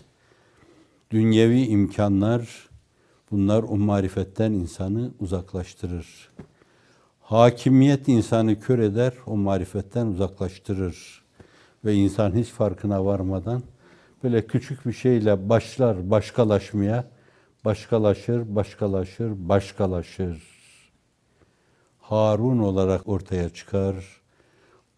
dünyevi 1.11 1.61
imkanlar, 1.61 2.73
Bunlar 3.33 3.63
o 3.63 3.77
marifetten 3.77 4.53
insanı 4.53 5.11
uzaklaştırır. 5.21 6.31
Hakimiyet 7.21 8.09
insanı 8.09 8.61
kör 8.61 8.79
eder, 8.79 9.13
o 9.27 9.37
marifetten 9.37 10.07
uzaklaştırır. 10.07 11.23
Ve 11.85 11.95
insan 11.95 12.37
hiç 12.37 12.49
farkına 12.49 13.05
varmadan 13.05 13.63
böyle 14.23 14.47
küçük 14.47 14.87
bir 14.87 14.93
şeyle 14.93 15.49
başlar 15.49 16.11
başkalaşmaya, 16.11 17.05
başkalaşır, 17.65 18.55
başkalaşır, 18.57 19.49
başkalaşır. 19.49 20.43
Harun 22.01 22.59
olarak 22.59 23.09
ortaya 23.09 23.49
çıkar. 23.49 24.22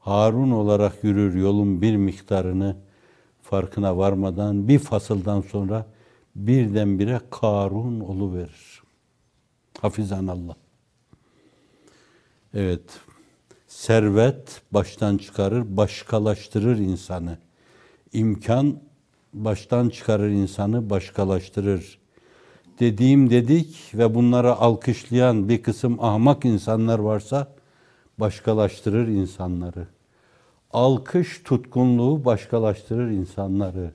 Harun 0.04 0.50
olarak 0.50 1.04
yürür 1.04 1.34
yolun 1.34 1.82
bir 1.82 1.96
miktarını 1.96 2.76
farkına 3.42 3.96
varmadan 3.96 4.68
bir 4.68 4.78
fasıldan 4.78 5.40
sonra 5.40 5.86
birdenbire 6.36 7.20
Karun 7.30 8.00
oluverir. 8.00 8.82
Hafizan 9.80 10.26
Allah. 10.26 10.56
Evet. 12.54 13.00
Servet 13.68 14.62
baştan 14.72 15.16
çıkarır, 15.16 15.76
başkalaştırır 15.76 16.78
insanı. 16.78 17.38
İmkan 18.12 18.80
baştan 19.32 19.88
çıkarır 19.88 20.30
insanı, 20.30 20.90
başkalaştırır. 20.90 21.98
Dediğim 22.80 23.30
dedik 23.30 23.92
ve 23.94 24.14
bunlara 24.14 24.56
alkışlayan 24.56 25.48
bir 25.48 25.62
kısım 25.62 26.04
ahmak 26.04 26.44
insanlar 26.44 26.98
varsa 26.98 27.54
başkalaştırır 28.18 29.08
insanları. 29.08 29.93
Alkış 30.74 31.42
tutkunluğu 31.44 32.24
başkalaştırır 32.24 33.10
insanları 33.10 33.90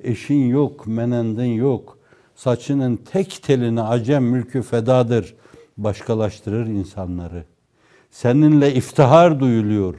eşin 0.00 0.48
yok, 0.48 0.86
menendin 0.86 1.44
yok, 1.44 1.98
saçının 2.34 2.96
tek 2.96 3.42
telini 3.42 3.82
acem 3.82 4.24
mülkü 4.24 4.62
fedadır, 4.62 5.34
başkalaştırır 5.76 6.66
insanları. 6.66 7.44
Seninle 8.10 8.74
iftihar 8.74 9.40
duyuluyor, 9.40 9.94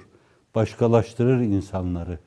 başkalaştırır 0.55 1.39
insanları. 1.39 2.19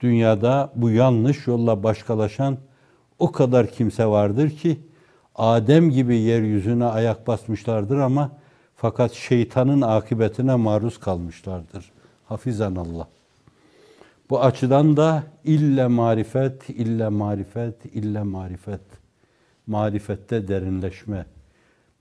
Dünyada 0.00 0.72
bu 0.74 0.90
yanlış 0.90 1.46
yolla 1.46 1.82
başkalaşan 1.82 2.58
o 3.18 3.32
kadar 3.32 3.70
kimse 3.70 4.06
vardır 4.06 4.50
ki, 4.50 4.80
Adem 5.34 5.90
gibi 5.90 6.16
yeryüzüne 6.16 6.84
ayak 6.84 7.26
basmışlardır 7.26 7.98
ama 7.98 8.30
fakat 8.76 9.12
şeytanın 9.12 9.80
akıbetine 9.80 10.54
maruz 10.54 11.00
kalmışlardır. 11.00 11.92
Hafizan 12.30 12.76
Allah. 12.76 13.08
Bu 14.30 14.40
açıdan 14.40 14.96
da 14.96 15.22
ille 15.44 15.86
marifet, 15.86 16.68
ille 16.68 17.08
marifet, 17.08 17.74
ille 17.94 18.22
marifet. 18.22 18.80
Marifette 19.66 20.48
derinleşme. 20.48 21.26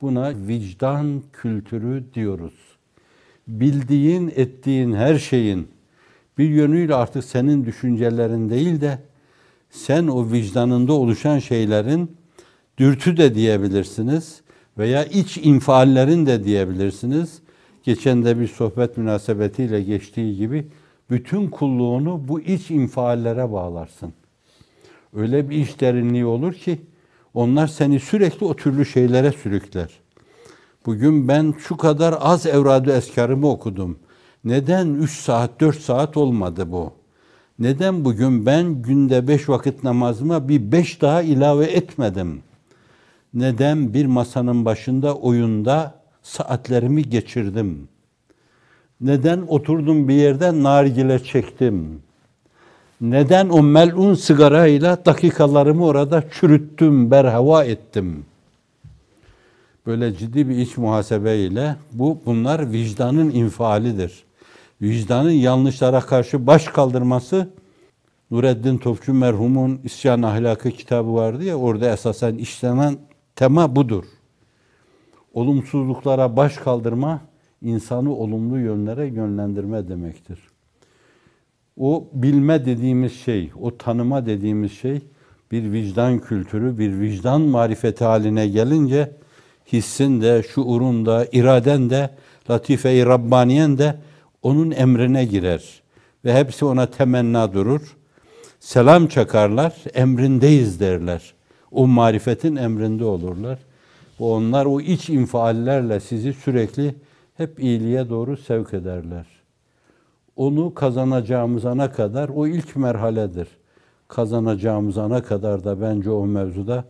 Buna 0.01 0.33
vicdan 0.47 1.23
kültürü 1.33 2.03
diyoruz. 2.13 2.53
Bildiğin, 3.47 4.33
ettiğin 4.35 4.93
her 4.93 5.17
şeyin 5.17 5.67
bir 6.37 6.49
yönüyle 6.49 6.95
artık 6.95 7.23
senin 7.23 7.65
düşüncelerin 7.65 8.49
değil 8.49 8.81
de 8.81 8.99
sen 9.69 10.07
o 10.07 10.31
vicdanında 10.31 10.93
oluşan 10.93 11.39
şeylerin 11.39 12.17
dürtü 12.77 13.17
de 13.17 13.35
diyebilirsiniz 13.35 14.41
veya 14.77 15.05
iç 15.05 15.37
infaallerin 15.37 16.25
de 16.25 16.43
diyebilirsiniz. 16.43 17.41
Geçen 17.89 18.25
de 18.25 18.39
bir 18.39 18.47
sohbet 18.47 18.97
münasebetiyle 18.97 19.81
geçtiği 19.81 20.37
gibi 20.37 20.67
bütün 21.09 21.47
kulluğunu 21.47 22.27
bu 22.27 22.41
iç 22.41 22.71
infiallere 22.71 23.51
bağlarsın. 23.51 24.13
Öyle 25.15 25.49
bir 25.49 25.57
iç 25.57 25.81
derinliği 25.81 26.25
olur 26.25 26.53
ki 26.53 26.81
onlar 27.33 27.67
seni 27.67 27.99
sürekli 27.99 28.45
o 28.45 28.55
türlü 28.55 28.85
şeylere 28.85 29.31
sürükler. 29.31 29.89
Bugün 30.85 31.27
ben 31.27 31.53
şu 31.59 31.77
kadar 31.77 32.15
az 32.19 32.45
evradu 32.45 32.91
eskarımı 32.91 33.49
okudum. 33.49 33.99
Neden 34.43 34.93
3 34.93 35.11
saat, 35.11 35.61
4 35.61 35.79
saat 35.79 36.17
olmadı 36.17 36.71
bu? 36.71 36.91
Neden 37.59 38.05
bugün 38.05 38.45
ben 38.45 38.81
günde 38.81 39.27
5 39.27 39.49
vakit 39.49 39.83
namazıma 39.83 40.49
bir 40.49 40.71
5 40.71 41.01
daha 41.01 41.21
ilave 41.21 41.65
etmedim? 41.65 42.41
Neden 43.33 43.93
bir 43.93 44.05
masanın 44.05 44.65
başında 44.65 45.15
oyunda 45.15 45.98
saatlerimi 46.23 47.09
geçirdim? 47.09 47.87
Neden 49.01 49.41
oturdum 49.47 50.07
bir 50.07 50.13
yerde 50.13 50.63
nargile 50.63 51.23
çektim? 51.23 52.01
Neden 53.01 53.49
o 53.49 53.63
melun 53.63 54.13
sigarayla 54.13 55.05
dakikalarımı 55.05 55.85
orada 55.85 56.23
çürüttüm, 56.31 57.11
berhava 57.11 57.63
ettim? 57.63 58.25
Böyle 59.85 60.17
ciddi 60.17 60.49
bir 60.49 60.57
iç 60.57 60.77
muhasebe 60.77 61.37
ile 61.37 61.75
bu 61.91 62.17
bunlar 62.25 62.71
vicdanın 62.71 63.31
infialidir. 63.31 64.23
Vicdanın 64.81 65.31
yanlışlara 65.31 66.01
karşı 66.01 66.47
baş 66.47 66.65
kaldırması 66.65 67.49
Nureddin 68.31 68.77
Topçu 68.77 69.13
merhumun 69.13 69.79
İsyan 69.83 70.21
Ahlakı 70.21 70.71
kitabı 70.71 71.13
vardı 71.13 71.43
ya 71.43 71.55
orada 71.55 71.93
esasen 71.93 72.35
işlenen 72.35 72.97
tema 73.35 73.75
budur. 73.75 74.03
Olumsuzluklara 75.39 76.35
baş 76.35 76.57
kaldırma 76.57 77.21
insanı 77.61 78.15
olumlu 78.15 78.59
yönlere 78.59 79.07
yönlendirme 79.07 79.87
demektir. 79.87 80.39
O 81.77 82.07
bilme 82.13 82.65
dediğimiz 82.65 83.13
şey, 83.13 83.51
o 83.61 83.77
tanıma 83.77 84.25
dediğimiz 84.25 84.71
şey 84.71 85.01
bir 85.51 85.71
vicdan 85.71 86.19
kültürü, 86.19 86.77
bir 86.77 86.99
vicdan 86.99 87.41
marifeti 87.41 88.03
haline 88.03 88.47
gelince 88.47 89.11
hissin 89.71 90.21
de, 90.21 90.43
şuurun 90.43 91.05
da, 91.05 91.27
iraden 91.31 91.89
de, 91.89 92.09
latife-i 92.49 93.05
Rabbaniyen 93.05 93.77
de 93.77 93.95
onun 94.41 94.71
emrine 94.71 95.25
girer. 95.25 95.81
Ve 96.25 96.33
hepsi 96.33 96.65
ona 96.65 96.85
temenna 96.85 97.53
durur. 97.53 97.97
Selam 98.59 99.07
çakarlar, 99.07 99.75
emrindeyiz 99.93 100.79
derler. 100.79 101.33
O 101.71 101.87
marifetin 101.87 102.55
emrinde 102.55 103.05
olurlar. 103.05 103.68
Onlar 104.19 104.65
o 104.65 104.81
iç 104.81 105.09
infiallerle 105.09 105.99
sizi 105.99 106.33
sürekli 106.33 106.95
hep 107.37 107.59
iyiliğe 107.59 108.09
doğru 108.09 108.37
sevk 108.37 108.73
ederler. 108.73 109.25
Onu 110.35 110.73
kazanacağımız 110.73 111.65
ana 111.65 111.91
kadar 111.91 112.29
o 112.29 112.47
ilk 112.47 112.75
merhaledir. 112.75 113.47
Kazanacağımız 114.07 114.97
ana 114.97 115.23
kadar 115.23 115.63
da 115.63 115.81
bence 115.81 116.09
o 116.09 116.25
mevzuda 116.25 116.85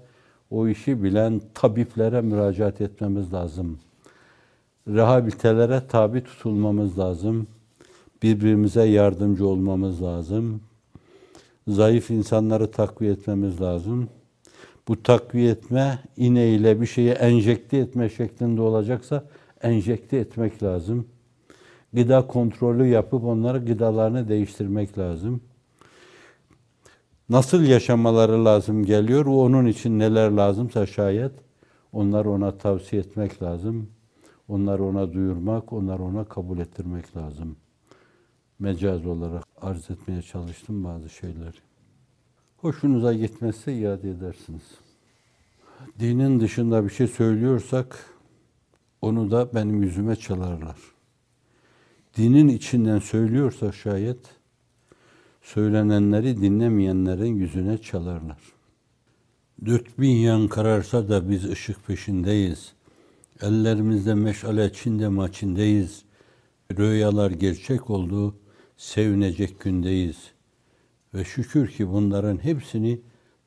o 0.51 0.67
işi 0.67 1.03
bilen 1.03 1.41
tabiplere 1.53 2.21
müracaat 2.21 2.81
etmemiz 2.81 3.33
lazım. 3.33 3.79
Rehabilitelere 4.87 5.87
tabi 5.87 6.23
tutulmamız 6.23 6.99
lazım. 6.99 7.47
Birbirimize 8.23 8.83
yardımcı 8.83 9.47
olmamız 9.47 10.01
lazım. 10.03 10.61
Zayıf 11.67 12.11
insanları 12.11 12.71
takviye 12.71 13.11
etmemiz 13.11 13.61
lazım. 13.61 14.09
Bu 14.89 15.03
takviye 15.03 15.51
etme 15.51 15.99
ineğiyle 16.17 16.81
bir 16.81 16.85
şeyi 16.85 17.09
enjekte 17.09 17.77
etme 17.77 18.09
şeklinde 18.09 18.61
olacaksa 18.61 19.23
enjekte 19.61 20.17
etmek 20.17 20.63
lazım. 20.63 21.07
Gıda 21.93 22.27
kontrolü 22.27 22.87
yapıp 22.87 23.23
onları 23.23 23.65
gıdalarını 23.65 24.29
değiştirmek 24.29 24.97
lazım. 24.97 25.41
Nasıl 27.29 27.61
yaşamaları 27.61 28.45
lazım 28.45 28.85
geliyor, 28.85 29.25
o 29.25 29.43
onun 29.43 29.65
için 29.65 29.99
neler 29.99 30.31
lazımsa 30.31 30.85
şayet 30.85 31.31
onları 31.93 32.31
ona 32.31 32.57
tavsiye 32.57 33.01
etmek 33.01 33.43
lazım. 33.43 33.89
Onları 34.47 34.83
ona 34.83 35.13
duyurmak, 35.13 35.73
onları 35.73 36.03
ona 36.03 36.23
kabul 36.23 36.59
ettirmek 36.59 37.17
lazım. 37.17 37.55
Mecaz 38.59 39.05
olarak 39.05 39.43
arz 39.61 39.91
etmeye 39.91 40.21
çalıştım 40.21 40.83
bazı 40.83 41.09
şeyleri. 41.09 41.68
Hoşunuza 42.61 43.13
gitmezse 43.13 43.73
iade 43.73 44.09
edersiniz. 44.09 44.61
Dinin 45.99 46.39
dışında 46.39 46.85
bir 46.85 46.89
şey 46.89 47.07
söylüyorsak 47.07 48.05
onu 49.01 49.31
da 49.31 49.53
benim 49.53 49.83
yüzüme 49.83 50.15
çalarlar. 50.15 50.77
Dinin 52.17 52.47
içinden 52.47 52.99
söylüyorsak 52.99 53.75
şayet 53.75 54.17
söylenenleri 55.41 56.41
dinlemeyenlerin 56.41 57.35
yüzüne 57.35 57.77
çalarlar. 57.77 58.41
Dört 59.65 59.99
bin 59.99 60.15
yan 60.15 60.47
kararsa 60.47 61.09
da 61.09 61.29
biz 61.29 61.45
ışık 61.45 61.87
peşindeyiz. 61.87 62.73
Ellerimizde 63.41 64.13
meşale 64.13 64.73
çinde 64.73 65.07
maçindeyiz. 65.07 66.03
Rüyalar 66.77 67.31
gerçek 67.31 67.89
oldu, 67.89 68.35
sevinecek 68.77 69.59
gündeyiz. 69.59 70.38
Ve 71.13 71.25
şükür 71.25 71.67
ki 71.71 71.89
bunların 71.89 72.43
hepsini 72.43 73.01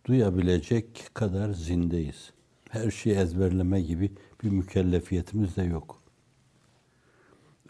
duyabilecek 0.05 1.11
kadar 1.15 1.53
zindeyiz. 1.53 2.33
Her 2.71 2.91
şeyi 2.91 3.17
ezberleme 3.17 3.81
gibi 3.81 4.13
bir 4.43 4.51
mükellefiyetimiz 4.51 5.57
de 5.57 5.63
yok. 5.63 6.03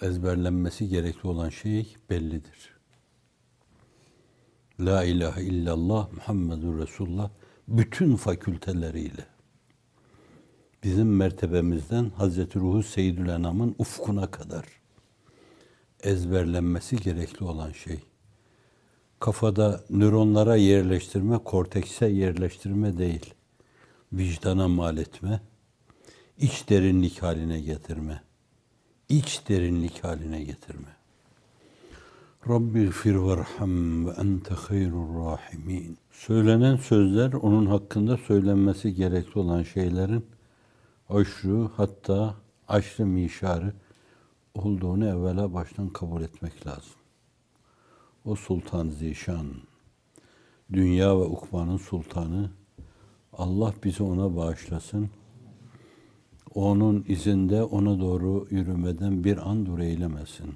Ezberlenmesi 0.02 0.88
gerekli 0.88 1.28
olan 1.28 1.48
şey 1.48 1.96
bellidir. 2.10 2.76
La 4.80 5.04
ilahe 5.04 5.42
illallah 5.42 6.12
Muhammedur 6.12 6.78
Resulullah 6.78 7.30
bütün 7.68 8.16
fakülteleriyle 8.16 9.26
bizim 10.84 11.16
mertebemizden 11.16 12.10
Hazreti 12.10 12.58
Ruhu 12.58 12.82
Seyyidül 12.82 13.28
Enam'ın 13.28 13.74
ufkuna 13.78 14.30
kadar 14.30 14.64
ezberlenmesi 16.00 16.96
gerekli 16.96 17.44
olan 17.44 17.72
şey. 17.72 18.00
Kafada 19.22 19.84
nöronlara 19.90 20.56
yerleştirme, 20.56 21.38
kortekse 21.38 22.06
yerleştirme 22.06 22.98
değil. 22.98 23.34
Vicdana 24.12 24.68
mal 24.68 24.98
etme, 24.98 25.40
iç 26.38 26.68
derinlik 26.68 27.22
haline 27.22 27.60
getirme. 27.60 28.22
İç 29.08 29.48
derinlik 29.48 30.04
haline 30.04 30.42
getirme. 30.42 30.88
Rabbi 32.48 32.90
fir 32.90 33.14
verham 33.14 34.06
ve 34.06 34.10
ente 34.10 34.54
hayrur 34.54 35.26
rahimin. 35.26 35.98
Söylenen 36.12 36.76
sözler 36.76 37.32
onun 37.32 37.66
hakkında 37.66 38.16
söylenmesi 38.16 38.94
gerekli 38.94 39.40
olan 39.40 39.62
şeylerin 39.62 40.26
aşrı 41.08 41.68
hatta 41.76 42.34
aşrı 42.68 43.06
mişarı 43.06 43.72
olduğunu 44.54 45.08
evvela 45.08 45.54
baştan 45.54 45.88
kabul 45.88 46.22
etmek 46.22 46.66
lazım. 46.66 47.01
O 48.24 48.34
Sultan 48.34 48.88
Zişan, 48.88 49.46
dünya 50.72 51.20
ve 51.20 51.24
ukbanın 51.24 51.76
sultanı, 51.76 52.50
Allah 53.32 53.74
bizi 53.84 54.02
ona 54.02 54.36
bağışlasın. 54.36 55.10
Onun 56.54 57.04
izinde 57.08 57.62
ona 57.62 58.00
doğru 58.00 58.46
yürümeden 58.50 59.24
bir 59.24 59.50
an 59.50 59.66
dur 59.66 59.78
eylemesin. 59.78 60.54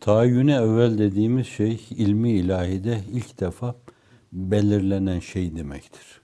Tayyüne 0.00 0.54
evvel 0.54 0.98
dediğimiz 0.98 1.46
şey 1.46 1.86
ilmi 1.90 2.30
ilahide 2.30 3.00
ilk 3.12 3.40
defa 3.40 3.74
belirlenen 4.32 5.20
şey 5.20 5.56
demektir. 5.56 6.20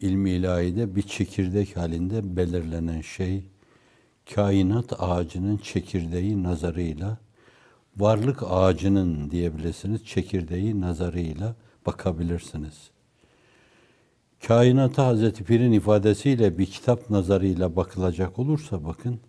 İlmi 0.00 0.30
ilahide 0.30 0.96
bir 0.96 1.02
çekirdek 1.02 1.76
halinde 1.76 2.36
belirlenen 2.36 3.00
şey, 3.00 3.44
kainat 4.34 4.92
ağacının 5.02 5.56
çekirdeği 5.56 6.42
nazarıyla, 6.42 7.18
varlık 7.96 8.42
ağacının 8.46 9.30
diyebilirsiniz 9.30 10.04
çekirdeği 10.04 10.80
nazarıyla 10.80 11.54
bakabilirsiniz. 11.86 12.90
Kainata 14.46 15.06
Hazreti 15.06 15.44
Pir'in 15.44 15.72
ifadesiyle 15.72 16.58
bir 16.58 16.66
kitap 16.66 17.10
nazarıyla 17.10 17.76
bakılacak 17.76 18.38
olursa 18.38 18.84
bakın, 18.84 19.20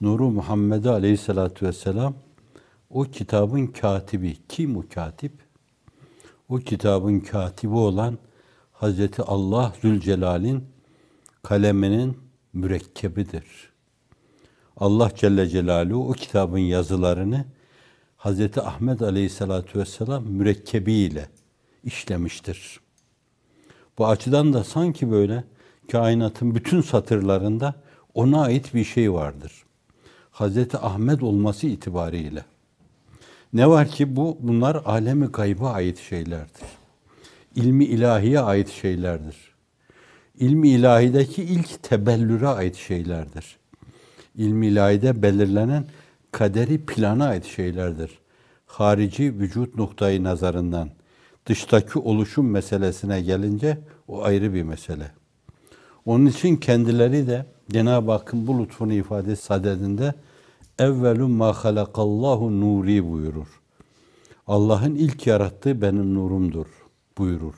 Nuru 0.00 0.30
Muhammed 0.30 0.84
Aleyhisselatü 0.84 1.66
Vesselam 1.66 2.14
o 2.90 3.02
kitabın 3.02 3.66
katibi. 3.66 4.36
Kim 4.48 4.76
o 4.76 4.82
katip? 4.94 5.32
O 6.48 6.56
kitabın 6.56 7.20
katibi 7.20 7.74
olan 7.74 8.18
Hazreti 8.72 9.22
Allah 9.22 9.72
Zülcelal'in 9.82 10.64
kaleminin 11.42 12.18
mürekkebidir. 12.52 13.44
Allah 14.76 15.10
Celle 15.14 15.48
Celaluhu 15.48 16.08
o 16.08 16.12
kitabın 16.12 16.58
yazılarını 16.58 17.44
Hazreti 18.26 18.60
Ahmet 18.60 19.02
Aleyhisselatü 19.02 19.78
Vesselam 19.78 20.24
mürekkebiyle 20.24 21.28
işlemiştir. 21.84 22.80
Bu 23.98 24.06
açıdan 24.06 24.52
da 24.52 24.64
sanki 24.64 25.10
böyle 25.10 25.44
kainatın 25.92 26.54
bütün 26.54 26.80
satırlarında 26.80 27.74
ona 28.14 28.42
ait 28.42 28.74
bir 28.74 28.84
şey 28.84 29.12
vardır. 29.12 29.52
Hazreti 30.30 30.78
Ahmet 30.78 31.22
olması 31.22 31.66
itibariyle. 31.66 32.44
Ne 33.52 33.68
var 33.68 33.88
ki 33.88 34.16
bu 34.16 34.38
bunlar 34.40 34.82
alemi 34.84 35.26
gayba 35.26 35.70
ait 35.70 35.98
şeylerdir. 35.98 36.68
İlmi 37.54 37.84
ilahiye 37.84 38.40
ait 38.40 38.68
şeylerdir. 38.68 39.36
ilmi 40.38 40.68
ilahideki 40.68 41.42
ilk 41.42 41.82
tebellüre 41.82 42.48
ait 42.48 42.76
şeylerdir. 42.76 43.56
İlmi 44.36 44.66
ilahide 44.66 45.22
belirlenen 45.22 45.84
kaderi 46.36 46.86
plana 46.86 47.26
ait 47.26 47.44
şeylerdir. 47.44 48.18
Harici 48.66 49.38
vücut 49.38 49.76
noktayı 49.76 50.24
nazarından 50.24 50.90
dıştaki 51.46 51.98
oluşum 51.98 52.50
meselesine 52.50 53.22
gelince 53.22 53.78
o 54.08 54.22
ayrı 54.22 54.54
bir 54.54 54.62
mesele. 54.62 55.10
Onun 56.04 56.26
için 56.26 56.56
kendileri 56.56 57.26
de 57.26 57.46
Cenab-ı 57.70 58.12
Hakk'ın 58.12 58.46
bu 58.46 58.62
lütfunu 58.62 58.92
ifade 58.92 59.36
sadedinde 59.36 60.14
evvelun 60.78 61.30
ma 61.30 61.52
halakallahu 61.52 62.60
nuri 62.60 63.10
buyurur. 63.10 63.60
Allah'ın 64.46 64.94
ilk 64.94 65.26
yarattığı 65.26 65.82
benim 65.82 66.14
nurumdur 66.14 66.66
buyurur. 67.18 67.54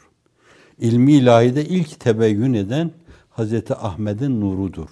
İlmi 0.78 1.12
ilahide 1.12 1.64
ilk 1.64 2.00
tebeyyün 2.00 2.54
eden 2.54 2.90
Hazreti 3.30 3.74
Ahmet'in 3.74 4.40
nurudur. 4.40 4.90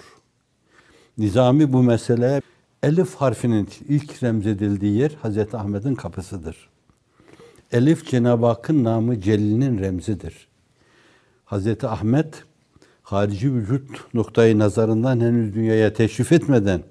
Nizami 1.19 1.73
bu 1.73 1.83
meseleye 1.83 2.41
elif 2.83 3.15
harfinin 3.15 3.69
ilk 3.89 4.23
remzedildiği 4.23 4.99
yer 4.99 5.11
Hazreti 5.23 5.57
Ahmet'in 5.57 5.95
kapısıdır. 5.95 6.69
Elif 7.73 8.07
Cenab-ı 8.07 8.47
Hakk'ın 8.47 8.85
namı 8.85 9.21
Celil'in 9.21 9.79
remzidir. 9.79 10.49
Hazreti 11.45 11.87
Ahmet 11.87 12.45
harici 13.03 13.55
vücut 13.55 14.15
noktayı 14.15 14.59
nazarından 14.59 15.21
henüz 15.21 15.55
dünyaya 15.55 15.93
teşrif 15.93 16.33
etmeden 16.33 16.83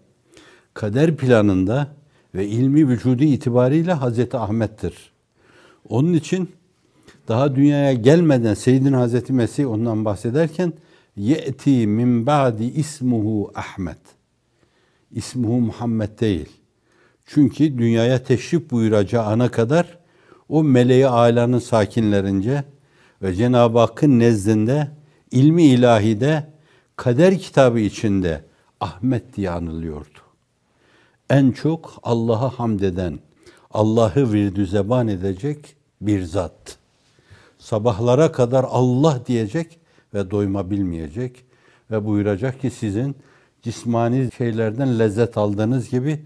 kader 0.74 1.18
planında 1.18 1.88
ve 2.36 2.48
ilmi 2.48 2.90
vücudu 2.90 3.24
itibariyle 3.24 3.94
Hazreti 3.94 4.38
Ahmet'tir. 4.38 5.12
Onun 5.90 6.14
için 6.14 6.52
daha 7.28 7.56
dünyaya 7.56 7.94
gelmeden 7.94 8.54
Seyyidin 8.54 8.94
Hazreti 8.94 9.34
Mesih 9.34 9.72
ondan 9.72 10.06
bahsederken 10.06 10.74
ye'ti 11.18 11.88
min 11.88 12.28
ba'di 12.28 12.64
ismuhu 12.64 13.52
Ahmet. 13.56 14.15
İsmuhu 15.16 15.60
Muhammed 15.60 16.20
değil. 16.20 16.50
Çünkü 17.26 17.78
dünyaya 17.78 18.24
teşrif 18.24 18.72
buyuracağı 18.72 19.26
ana 19.26 19.52
kadar 19.52 19.98
o 20.50 20.64
meleği 20.64 21.08
ailenin 21.08 21.60
sakinlerince 21.60 22.64
ve 23.22 23.34
Cenab-ı 23.34 23.80
Hakk'ın 23.80 24.20
nezdinde 24.20 24.92
ilmi 25.32 25.64
ilahide 25.64 26.48
kader 26.96 27.40
kitabı 27.40 27.80
içinde 27.80 28.42
Ahmet 28.80 29.36
diye 29.36 29.50
anılıyordu. 29.50 30.20
En 31.30 31.52
çok 31.52 32.00
Allah'a 32.04 32.50
hamd 32.50 32.80
eden, 32.80 33.20
Allah'ı 33.72 34.34
virdü 34.34 34.66
zeban 34.66 35.08
edecek 35.08 35.76
bir 36.02 36.24
zat. 36.24 36.78
Sabahlara 37.58 38.32
kadar 38.32 38.66
Allah 38.70 39.22
diyecek 39.28 39.80
ve 40.14 40.32
doyma 40.32 40.72
bilmeyecek 40.72 41.46
ve 41.92 42.06
buyuracak 42.06 42.62
ki 42.62 42.70
sizin 42.70 43.16
cismani 43.66 44.30
şeylerden 44.38 45.00
lezzet 45.00 45.38
aldığınız 45.38 45.90
gibi 45.90 46.20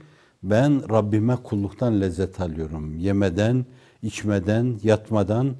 ben 0.43 0.89
Rabbime 0.89 1.35
kulluktan 1.35 2.01
lezzet 2.01 2.39
alıyorum. 2.41 2.97
Yemeden, 2.97 3.65
içmeden, 4.03 4.79
yatmadan 4.83 5.55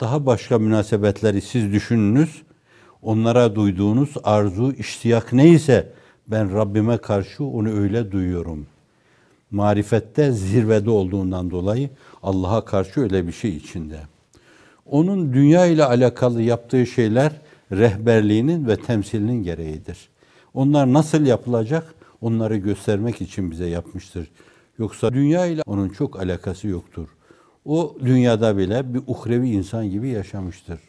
daha 0.00 0.26
başka 0.26 0.58
münasebetleri 0.58 1.40
siz 1.40 1.72
düşününüz. 1.72 2.42
Onlara 3.02 3.54
duyduğunuz 3.54 4.10
arzu, 4.24 4.72
iştiyak 4.72 5.32
neyse 5.32 5.92
ben 6.28 6.54
Rabbime 6.54 6.98
karşı 6.98 7.44
onu 7.44 7.70
öyle 7.70 8.12
duyuyorum. 8.12 8.66
Marifette 9.50 10.32
zirvede 10.32 10.90
olduğundan 10.90 11.50
dolayı 11.50 11.90
Allah'a 12.22 12.64
karşı 12.64 13.00
öyle 13.00 13.26
bir 13.26 13.32
şey 13.32 13.56
içinde. 13.56 14.00
Onun 14.86 15.32
dünya 15.32 15.66
ile 15.66 15.84
alakalı 15.84 16.42
yaptığı 16.42 16.86
şeyler 16.86 17.32
rehberliğinin 17.72 18.68
ve 18.68 18.76
temsilinin 18.76 19.42
gereğidir. 19.42 20.08
Onlar 20.58 20.92
nasıl 20.92 21.26
yapılacak? 21.26 21.94
Onları 22.20 22.56
göstermek 22.56 23.20
için 23.20 23.50
bize 23.50 23.66
yapmıştır. 23.66 24.30
Yoksa 24.78 25.12
dünya 25.12 25.46
ile 25.46 25.62
onun 25.66 25.88
çok 25.88 26.20
alakası 26.20 26.68
yoktur. 26.68 27.08
O 27.64 27.96
dünyada 28.04 28.58
bile 28.58 28.94
bir 28.94 29.02
uhrevi 29.06 29.50
insan 29.50 29.90
gibi 29.90 30.08
yaşamıştır. 30.08 30.80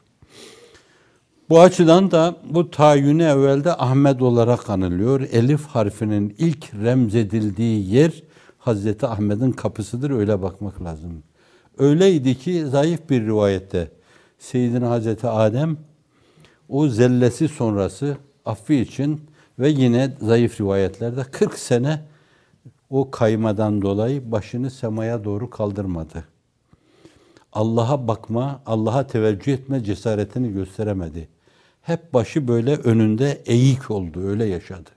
Bu 1.50 1.62
açıdan 1.62 2.12
da 2.12 2.36
bu 2.50 2.72
tayyini 2.72 3.24
evvelde 3.24 3.74
Ahmet 3.74 4.22
olarak 4.22 4.70
anılıyor. 4.70 5.22
Elif 5.22 5.66
harfinin 5.66 6.36
ilk 6.38 6.74
remzedildiği 6.74 7.94
yer 7.94 8.24
Hazreti 8.58 9.08
Ahmet'in 9.08 9.52
kapısıdır. 9.52 10.12
Öyle 10.12 10.42
bakmak 10.42 10.84
lazım. 10.84 11.24
Öyleydi 11.78 12.36
ki 12.36 12.66
zayıf 12.66 13.10
bir 13.10 13.26
rivayette 13.26 13.92
Seyyidina 14.40 14.90
Hazreti 14.90 15.28
Adem 15.28 15.78
o 16.70 16.88
zellesi 16.88 17.48
sonrası 17.48 18.18
affı 18.46 18.74
için 18.74 19.29
ve 19.60 19.69
yine 19.69 20.13
zayıf 20.22 20.62
rivayetlerde 20.62 21.24
40 21.24 21.60
sene 21.60 22.02
o 22.89 23.12
kaymadan 23.12 23.82
dolayı 23.82 24.32
başını 24.32 24.72
semaya 24.72 25.24
doğru 25.24 25.50
kaldırmadı. 25.50 26.24
Allah'a 27.54 28.08
bakma, 28.08 28.62
Allah'a 28.65 29.08
teveccüh 29.08 29.54
etme 29.54 29.84
cesaretini 29.84 30.54
gösteremedi. 30.54 31.28
Hep 31.82 32.13
başı 32.13 32.48
böyle 32.48 32.76
önünde 32.76 33.41
eğik 33.45 33.91
oldu, 33.91 34.28
öyle 34.28 34.45
yaşadı. 34.45 34.89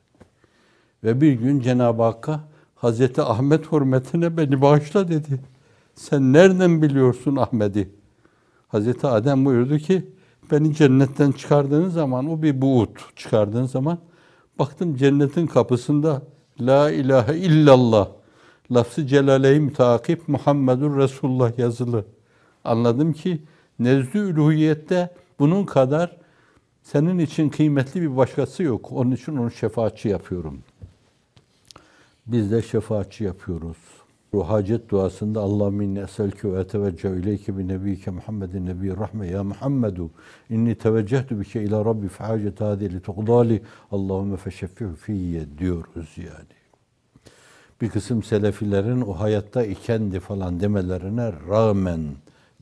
Ve 1.04 1.20
bir 1.20 1.32
gün 1.32 1.60
Cenab-ı 1.60 2.02
Hakk'a 2.02 2.40
Hazreti 2.74 3.22
Ahmet 3.22 3.72
hürmetine 3.72 4.36
beni 4.36 4.62
bağışla 4.62 5.08
dedi. 5.08 5.40
Sen 5.94 6.32
nereden 6.32 6.82
biliyorsun 6.82 7.36
Ahmet'i? 7.36 7.88
Hazreti 8.68 9.06
Adem 9.06 9.44
buyurdu 9.44 9.78
ki 9.78 10.06
beni 10.50 10.74
cennetten 10.74 11.32
çıkardığın 11.32 11.88
zaman 11.88 12.30
o 12.30 12.42
bir 12.42 12.62
buğut 12.62 13.16
çıkardığın 13.16 13.66
zaman 13.66 13.98
baktım 14.58 14.96
cennetin 14.96 15.46
kapısında 15.46 16.22
La 16.60 16.90
ilahe 16.90 17.38
illallah 17.38 18.08
lafzı 18.70 19.06
celaleyi 19.06 19.60
mütakip 19.60 20.28
Muhammedur 20.28 20.96
Resulullah 20.96 21.58
yazılı. 21.58 22.04
Anladım 22.64 23.12
ki 23.12 23.42
nezdü 23.78 24.18
üluhiyette 24.18 25.14
bunun 25.38 25.64
kadar 25.64 26.16
senin 26.82 27.18
için 27.18 27.48
kıymetli 27.48 28.02
bir 28.02 28.16
başkası 28.16 28.62
yok. 28.62 28.92
Onun 28.92 29.10
için 29.10 29.36
onu 29.36 29.50
şefaatçi 29.50 30.08
yapıyorum. 30.08 30.62
Biz 32.26 32.52
de 32.52 32.62
şefaatçi 32.62 33.24
yapıyoruz. 33.24 33.76
Bu 34.32 34.48
hacet 34.48 34.90
duasında 34.90 35.40
Allah 35.40 35.70
minni 35.70 35.98
eselke 35.98 36.52
ve 36.52 36.60
etevecceh 36.60 37.10
ileyke 37.10 37.58
bi 37.58 37.68
nebiyike 37.68 38.10
Muhammedin 38.10 38.66
nebi 38.66 38.96
rahme 38.96 39.26
ya 39.26 39.44
Muhammedu 39.44 40.10
inni 40.50 40.74
teveccehtu 40.74 41.40
bike 41.40 41.62
ila 41.62 41.84
rabbi 41.84 42.08
fi 42.08 42.22
hacet 42.22 42.60
hadi 42.60 42.92
li 42.92 43.00
tuqdali 43.00 43.62
Allahümme 43.90 44.36
feşeffihu 44.36 44.94
fiyye 44.94 45.58
diyoruz 45.58 46.10
yani. 46.16 46.54
Bir 47.80 47.88
kısım 47.88 48.22
selefilerin 48.22 49.00
o 49.00 49.12
hayatta 49.12 49.64
ikendi 49.64 50.20
falan 50.20 50.60
demelerine 50.60 51.32
rağmen 51.48 52.00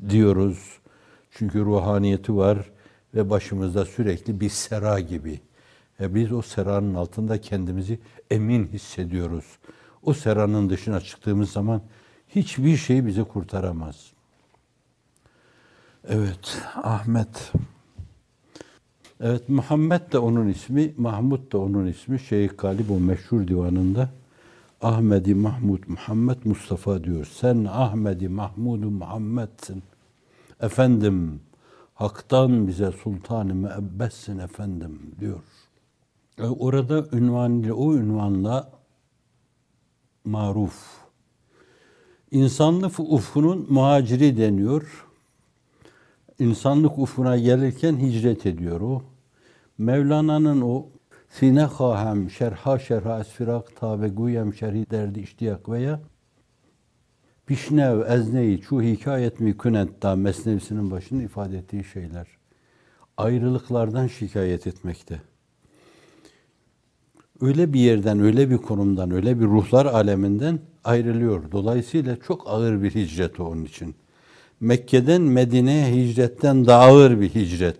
diyoruz. 0.08 0.78
Çünkü 1.30 1.60
ruhaniyeti 1.64 2.36
var 2.36 2.70
ve 3.14 3.30
başımızda 3.30 3.84
sürekli 3.84 4.40
bir 4.40 4.48
sera 4.48 5.00
gibi. 5.00 5.40
E 6.00 6.14
biz 6.14 6.32
o 6.32 6.42
seranın 6.42 6.94
altında 6.94 7.40
kendimizi 7.40 7.98
emin 8.30 8.66
hissediyoruz. 8.66 9.44
O 10.02 10.14
seranın 10.14 10.70
dışına 10.70 11.00
çıktığımız 11.00 11.50
zaman 11.50 11.82
hiçbir 12.28 12.76
şey 12.76 13.06
bizi 13.06 13.24
kurtaramaz. 13.24 14.12
Evet, 16.08 16.62
Ahmet. 16.82 17.52
Evet, 19.20 19.48
Muhammed 19.48 20.12
de 20.12 20.18
onun 20.18 20.48
ismi, 20.48 20.94
Mahmud 20.96 21.52
da 21.52 21.58
onun 21.58 21.86
ismi. 21.86 22.20
Şeyh 22.20 22.50
Galip 22.58 22.90
o 22.90 23.00
meşhur 23.00 23.48
divanında 23.48 24.10
Ahmedi 24.82 25.34
Mahmud 25.34 25.82
Muhammed 25.86 26.36
Mustafa 26.44 27.04
diyor. 27.04 27.28
Sen 27.40 27.64
Ahmedi 27.64 28.28
Mahmudu 28.28 28.90
Muhammed'sin. 28.90 29.82
Efendim, 30.60 31.40
haktan 31.94 32.68
bize 32.68 32.92
sultanı 32.92 33.54
müebbessin 33.54 34.38
efendim 34.38 35.00
diyor. 35.20 35.40
E, 36.38 36.42
orada 36.46 37.06
ünvan 37.12 37.70
o 37.70 37.94
ünvanla 37.94 38.79
maruf. 40.24 41.00
İnsanlık 42.30 43.00
ufkunun 43.00 43.66
muhaciri 43.70 44.36
deniyor. 44.36 45.06
İnsanlık 46.38 46.98
ufkuna 46.98 47.38
gelirken 47.38 47.96
hicret 47.96 48.46
ediyor 48.46 48.80
o. 48.80 49.02
Mevlana'nın 49.78 50.60
o 50.60 50.86
sine 51.30 51.62
hahem 51.62 52.30
şerha 52.30 52.78
şerha 52.78 53.20
esfirak 53.20 53.76
tabe 53.76 54.08
guyem 54.08 54.54
şerhi 54.54 54.90
derdi 54.90 55.20
iştiyak 55.20 55.68
veya 55.68 56.00
Pişnev, 57.46 58.00
ezneyi, 58.00 58.60
çu 58.60 58.82
hikayet 58.82 59.40
mi 59.40 59.58
künetta 59.58 60.16
mesnevisinin 60.16 60.90
başında 60.90 61.22
ifade 61.22 61.58
ettiği 61.58 61.84
şeyler. 61.84 62.26
Ayrılıklardan 63.16 64.06
şikayet 64.06 64.66
etmekte 64.66 65.20
öyle 67.40 67.72
bir 67.72 67.80
yerden, 67.80 68.20
öyle 68.20 68.50
bir 68.50 68.56
konumdan, 68.56 69.10
öyle 69.10 69.40
bir 69.40 69.44
ruhlar 69.44 69.86
aleminden 69.86 70.58
ayrılıyor. 70.84 71.52
Dolayısıyla 71.52 72.16
çok 72.16 72.50
ağır 72.50 72.82
bir 72.82 72.94
hicret 72.94 73.40
o 73.40 73.44
onun 73.44 73.64
için. 73.64 73.94
Mekke'den 74.60 75.22
Medine'ye 75.22 75.94
hicretten 75.94 76.66
daha 76.66 76.82
ağır 76.82 77.20
bir 77.20 77.28
hicret. 77.28 77.76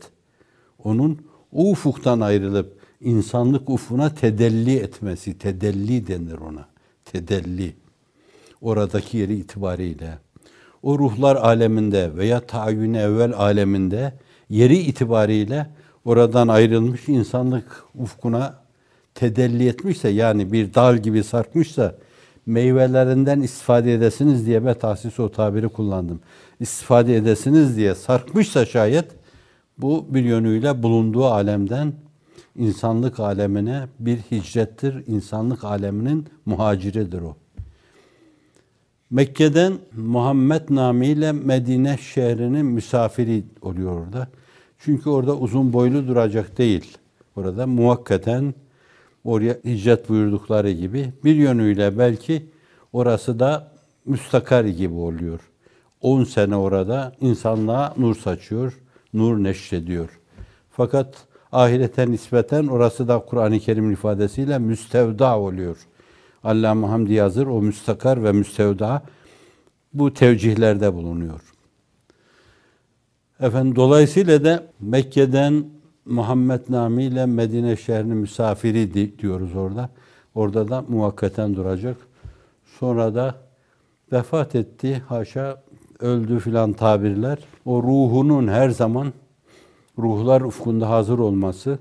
Onun 0.85 1.18
o 1.53 1.70
ufuktan 1.70 2.20
ayrılıp 2.20 2.81
insanlık 3.01 3.70
ufuna 3.70 4.14
tedelli 4.14 4.77
etmesi, 4.77 5.38
tedelli 5.38 6.07
denir 6.07 6.38
ona. 6.38 6.68
Tedelli. 7.05 7.75
Oradaki 8.61 9.16
yeri 9.18 9.35
itibariyle. 9.35 10.18
O 10.83 10.99
ruhlar 10.99 11.37
aleminde 11.37 12.16
veya 12.16 12.40
tayyün 12.40 12.94
evvel 12.94 13.33
aleminde 13.33 14.12
yeri 14.49 14.79
itibariyle 14.79 15.66
oradan 16.05 16.49
ayrılmış 16.49 17.09
insanlık 17.09 17.85
ufkuna 17.94 18.61
tedelli 19.20 19.68
etmişse 19.68 20.09
yani 20.09 20.52
bir 20.52 20.74
dal 20.74 20.96
gibi 20.96 21.24
sarkmışsa 21.24 21.94
meyvelerinden 22.46 23.40
istifade 23.40 23.94
edesiniz 23.94 24.46
diye 24.46 24.64
ben 24.64 24.74
tahsis 24.74 25.20
o 25.20 25.28
tabiri 25.28 25.68
kullandım. 25.68 26.20
İstifade 26.61 27.16
edesiniz 27.16 27.76
diye 27.76 27.94
sarkmışsa 27.94 28.66
şayet 28.66 29.04
bu 29.78 30.06
bir 30.09 30.24
yönüyle 30.24 30.83
bulunduğu 30.83 31.24
alemden 31.24 31.92
insanlık 32.56 33.20
alemine 33.20 33.83
bir 33.98 34.16
hicrettir. 34.16 35.06
İnsanlık 35.06 35.64
aleminin 35.64 36.26
muhaciridir 36.46 37.22
o. 37.22 37.37
Mekke'den 39.11 39.72
Muhammed 39.96 40.62
namiyle 40.70 41.33
Medine 41.33 41.98
şehrinin 41.98 42.66
misafiri 42.66 43.44
oluyor 43.62 44.00
orada. 44.00 44.28
Çünkü 44.78 45.11
orada 45.11 45.37
uzun 45.37 45.72
boylu 45.72 46.09
duracak 46.09 46.59
değil. 46.59 46.98
Orada 47.37 47.66
muvakkaten 47.66 48.54
oraya 49.24 49.56
hicret 49.64 50.09
buyurdukları 50.09 50.70
gibi 50.70 51.12
bir 51.24 51.35
yönüyle 51.35 51.98
belki 51.98 52.46
orası 52.92 53.38
da 53.38 53.72
müstakar 54.04 54.64
gibi 54.64 54.94
oluyor. 54.94 55.40
10 56.00 56.24
sene 56.24 56.56
orada 56.56 57.12
insanlığa 57.20 57.94
nur 57.96 58.16
saçıyor, 58.16 58.80
nur 59.14 59.42
neşrediyor. 59.42 60.20
Fakat 60.70 61.14
ahirete 61.52 62.11
nispeten 62.11 62.66
orası 62.66 63.09
da 63.09 63.18
Kur'an-ı 63.18 63.59
Kerim 63.59 63.92
ifadesiyle 63.92 64.59
müstevda 64.59 65.38
oluyor. 65.38 65.76
Allame 66.44 66.87
Hamdi 66.87 67.12
Yazır 67.12 67.46
o 67.46 67.62
müstakar 67.62 68.24
ve 68.24 68.33
müstevda 68.33 69.02
bu 69.92 70.14
tevcihlerde 70.14 70.94
bulunuyor. 70.94 71.40
Efendim 73.40 73.76
dolayısıyla 73.76 74.44
da 74.44 74.66
Mekke'den 74.80 75.64
Muhammed 76.11 76.61
Nami 76.68 77.05
ile 77.05 77.27
Medine 77.27 77.77
şehrinin 77.77 78.16
misafiri 78.16 79.18
diyoruz 79.18 79.57
orada. 79.57 79.90
Orada 80.35 80.68
da 80.68 80.83
muvakkaten 80.88 81.57
duracak. 81.57 81.96
Sonra 82.79 83.14
da 83.14 83.35
vefat 84.12 84.55
etti. 84.55 85.03
Haşa 85.09 85.62
öldü 86.01 86.38
filan 86.38 86.73
tabirler. 86.73 87.38
O 87.64 87.83
ruhunun 87.83 88.49
her 88.49 88.70
zaman 88.70 89.12
ruhlar 89.99 90.40
ufkunda 90.40 90.90
hazır 90.90 91.18
olması, 91.18 91.79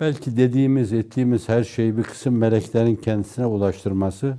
belki 0.00 0.36
dediğimiz, 0.36 0.92
ettiğimiz 0.92 1.48
her 1.48 1.64
şeyi 1.64 1.96
bir 1.96 2.02
kısım 2.02 2.36
meleklerin 2.36 2.96
kendisine 2.96 3.46
ulaştırması, 3.46 4.36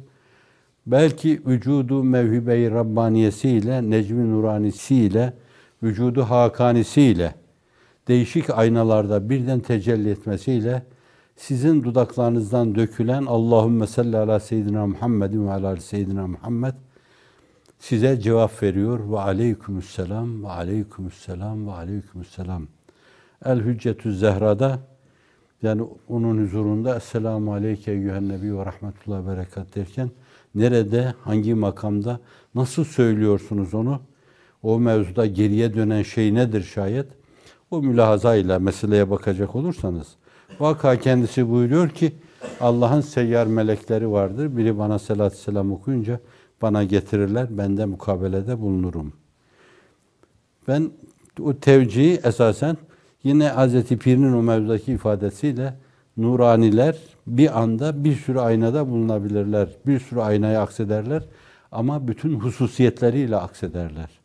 belki 0.85 1.41
vücudu 1.45 2.03
mevhibe-i 2.03 2.71
Rabbaniyesiyle, 2.71 3.89
Necmi 3.89 4.31
Nuranisiyle, 4.31 5.33
vücudu 5.83 6.23
Hakanisiyle, 6.23 7.33
değişik 8.07 8.49
aynalarda 8.49 9.29
birden 9.29 9.59
tecelli 9.59 10.09
etmesiyle, 10.09 10.83
sizin 11.35 11.83
dudaklarınızdan 11.83 12.75
dökülen 12.75 13.25
Allahümme 13.25 13.87
salli 13.87 14.17
ala 14.17 14.39
seyyidina 14.39 14.87
Muhammedin 14.87 15.47
ve 15.47 15.51
ala 15.51 15.77
seyyidina 15.77 16.27
Muhammed 16.27 16.73
size 17.79 18.19
cevap 18.21 18.63
veriyor 18.63 19.11
ve 19.11 19.19
aleykümselam 19.19 20.43
ve 20.43 20.47
aleykümselam 20.47 21.67
ve 21.67 21.71
aleykümselam. 21.71 22.67
El 23.45 23.59
Hüccetü 23.59 24.13
Zehra'da 24.13 24.79
yani 25.61 25.83
onun 26.07 26.43
huzurunda 26.43 26.95
Esselamu 26.95 27.53
Aleyke 27.53 27.91
Eyyühen 27.91 28.29
Nebi 28.29 28.57
ve 28.57 28.65
Rahmetullah 28.65 29.27
Berekat 29.27 29.75
derken 29.75 30.11
nerede, 30.55 31.13
hangi 31.23 31.53
makamda, 31.53 32.19
nasıl 32.55 32.83
söylüyorsunuz 32.83 33.73
onu? 33.73 34.01
O 34.63 34.79
mevzuda 34.79 35.25
geriye 35.25 35.73
dönen 35.73 36.03
şey 36.03 36.33
nedir 36.33 36.63
şayet? 36.63 37.07
O 37.71 37.81
mülahazayla 37.81 38.59
meseleye 38.59 39.09
bakacak 39.09 39.55
olursanız 39.55 40.07
vaka 40.59 40.99
kendisi 40.99 41.49
buyuruyor 41.49 41.89
ki 41.89 42.11
Allah'ın 42.61 43.01
seyyar 43.01 43.47
melekleri 43.47 44.11
vardır. 44.11 44.57
Biri 44.57 44.77
bana 44.77 44.99
salatü 44.99 45.37
selam 45.37 45.71
okuyunca 45.71 46.19
bana 46.61 46.83
getirirler. 46.83 47.47
Ben 47.49 47.77
de 47.77 47.85
mukabelede 47.85 48.61
bulunurum. 48.61 49.13
Ben 50.67 50.91
o 51.41 51.53
tevcihi 51.53 52.19
esasen 52.23 52.77
Yine 53.23 53.49
Hz. 53.49 53.83
Pir'in 53.83 54.33
o 54.33 54.43
mevzudaki 54.43 54.91
ifadesiyle 54.91 55.73
nuraniler 56.17 56.97
bir 57.27 57.59
anda 57.59 58.03
bir 58.03 58.15
sürü 58.15 58.39
aynada 58.39 58.89
bulunabilirler. 58.89 59.69
Bir 59.87 59.99
sürü 59.99 60.19
aynaya 60.19 60.61
aksederler 60.61 61.23
ama 61.71 62.07
bütün 62.07 62.39
hususiyetleriyle 62.39 63.35
aksederler. 63.35 64.16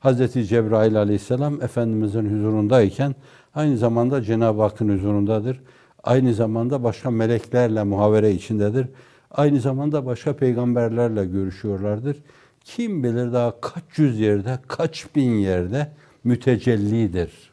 Hz. 0.00 0.48
Cebrail 0.48 0.96
aleyhisselam 0.96 1.62
Efendimizin 1.62 2.36
huzurundayken 2.36 3.14
aynı 3.54 3.78
zamanda 3.78 4.22
Cenab-ı 4.22 4.62
Hakk'ın 4.62 4.96
huzurundadır. 4.96 5.60
Aynı 6.04 6.34
zamanda 6.34 6.82
başka 6.84 7.10
meleklerle 7.10 7.82
muhavere 7.82 8.32
içindedir. 8.32 8.86
Aynı 9.30 9.60
zamanda 9.60 10.06
başka 10.06 10.36
peygamberlerle 10.36 11.24
görüşüyorlardır. 11.24 12.16
Kim 12.64 13.04
bilir 13.04 13.32
daha 13.32 13.60
kaç 13.60 13.84
yüz 13.96 14.20
yerde, 14.20 14.58
kaç 14.68 15.06
bin 15.16 15.30
yerde 15.30 15.92
mütecellidir 16.24 17.50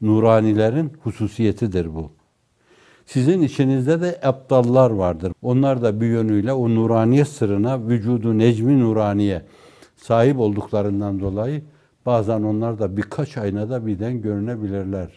nuranilerin 0.00 0.92
hususiyetidir 1.02 1.94
bu. 1.94 2.10
Sizin 3.06 3.42
içinizde 3.42 4.00
de 4.00 4.20
aptallar 4.22 4.90
vardır. 4.90 5.32
Onlar 5.42 5.82
da 5.82 6.00
bir 6.00 6.06
yönüyle 6.06 6.52
o 6.52 6.68
nuraniye 6.68 7.24
sırrına, 7.24 7.88
vücudu 7.88 8.38
necmi 8.38 8.80
nuraniye 8.80 9.42
sahip 10.02 10.38
olduklarından 10.38 11.20
dolayı 11.20 11.62
bazen 12.06 12.42
onlar 12.42 12.78
da 12.78 12.96
birkaç 12.96 13.36
aynada 13.36 13.86
birden 13.86 14.22
görünebilirler. 14.22 15.08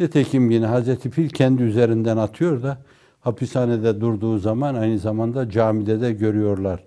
Nitekim 0.00 0.50
yine 0.50 0.66
Hazreti 0.66 1.10
Pir 1.10 1.28
kendi 1.28 1.62
üzerinden 1.62 2.16
atıyor 2.16 2.62
da 2.62 2.78
hapishanede 3.20 4.00
durduğu 4.00 4.38
zaman 4.38 4.74
aynı 4.74 4.98
zamanda 4.98 5.50
camide 5.50 6.00
de 6.00 6.12
görüyorlar. 6.12 6.84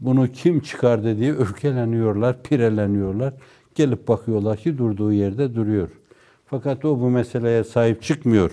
Bunu 0.00 0.28
kim 0.32 0.60
çıkardı 0.60 1.18
diye 1.18 1.32
öfkeleniyorlar, 1.32 2.42
pireleniyorlar. 2.42 3.34
Gelip 3.74 4.08
bakıyorlar 4.08 4.56
ki 4.56 4.78
durduğu 4.78 5.12
yerde 5.12 5.54
duruyor. 5.54 5.88
Fakat 6.46 6.84
o 6.84 7.00
bu 7.00 7.10
meseleye 7.10 7.64
sahip 7.64 8.02
çıkmıyor. 8.02 8.50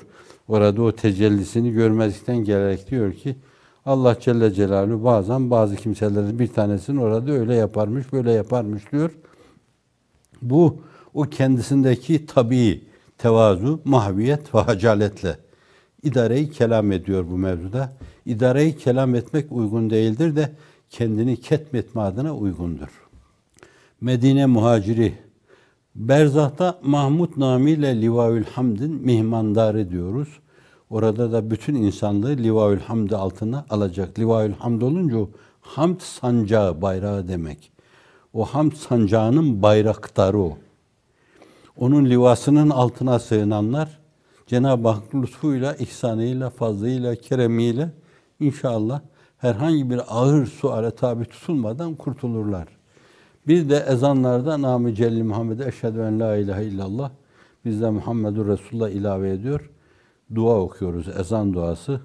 Orada 0.47 0.81
o 0.81 0.91
tecellisini 0.91 1.71
görmezlikten 1.71 2.37
gelerek 2.37 2.91
diyor 2.91 3.13
ki 3.13 3.35
Allah 3.85 4.17
Celle 4.19 4.53
Celaluhu 4.53 5.03
bazen 5.03 5.51
bazı 5.51 5.75
kimselerin 5.75 6.39
bir 6.39 6.47
tanesini 6.47 7.01
orada 7.01 7.31
öyle 7.31 7.55
yaparmış, 7.55 8.13
böyle 8.13 8.31
yaparmış 8.31 8.91
diyor. 8.91 9.11
Bu 10.41 10.81
o 11.13 11.21
kendisindeki 11.23 12.25
tabii 12.25 12.83
tevazu, 13.17 13.79
mahviyet 13.85 14.55
ve 14.55 14.59
hacaletle 14.59 15.37
idareyi 16.03 16.51
kelam 16.51 16.91
ediyor 16.91 17.25
bu 17.31 17.37
mevzuda. 17.37 17.93
İdareyi 18.25 18.77
kelam 18.77 19.15
etmek 19.15 19.51
uygun 19.51 19.89
değildir 19.89 20.35
de 20.35 20.51
kendini 20.89 21.37
ketmetme 21.37 22.01
adına 22.01 22.35
uygundur. 22.35 22.87
Medine 24.01 24.45
muhaciri 24.45 25.13
Berzah'ta 25.95 26.79
Mahmud 26.83 27.29
namiyle 27.37 28.01
Livaül 28.01 28.43
Hamd'in 28.43 28.91
mihmandarı 28.93 29.89
diyoruz. 29.89 30.27
Orada 30.93 31.31
da 31.31 31.51
bütün 31.51 31.75
insanlığı 31.75 32.37
Livaül 32.37 32.79
Hamd 32.79 33.11
altına 33.11 33.65
alacak. 33.69 34.19
Livaül 34.19 34.53
Hamd 34.53 34.81
olunca 34.81 35.17
o 35.17 35.29
hamd 35.61 35.99
sancağı, 36.01 36.81
bayrağı 36.81 37.27
demek. 37.27 37.71
O 38.33 38.45
hamd 38.45 38.71
sancağının 38.71 39.61
bayraktarı 39.61 40.39
o. 40.39 40.57
Onun 41.77 42.05
livasının 42.05 42.69
altına 42.69 43.19
sığınanlar 43.19 43.99
Cenab-ı 44.47 44.87
Hak 44.87 45.15
lütfuyla, 45.15 45.75
ihsanıyla, 45.75 46.49
fazlıyla, 46.49 47.15
keremiyle 47.15 47.89
inşallah 48.39 49.01
herhangi 49.37 49.89
bir 49.89 50.01
ağır 50.07 50.45
suale 50.45 50.91
tabi 50.91 51.25
tutulmadan 51.25 51.95
kurtulurlar. 51.95 52.67
Bir 53.47 53.69
de 53.69 53.85
ezanlarda 53.89 54.61
namı 54.61 54.93
Celli 54.93 55.23
Muhammed'e 55.23 55.67
eşhedü 55.67 55.99
en 55.99 56.19
la 56.19 56.35
ilahe 56.35 56.65
illallah 56.65 57.11
biz 57.65 57.81
de 57.81 57.89
Muhammedur 57.89 58.47
Resulullah 58.47 58.89
ilave 58.89 59.29
ediyor. 59.29 59.72
Dua 60.35 60.59
okuyoruz. 60.59 61.07
Ezan 61.19 61.53
duası. 61.53 62.01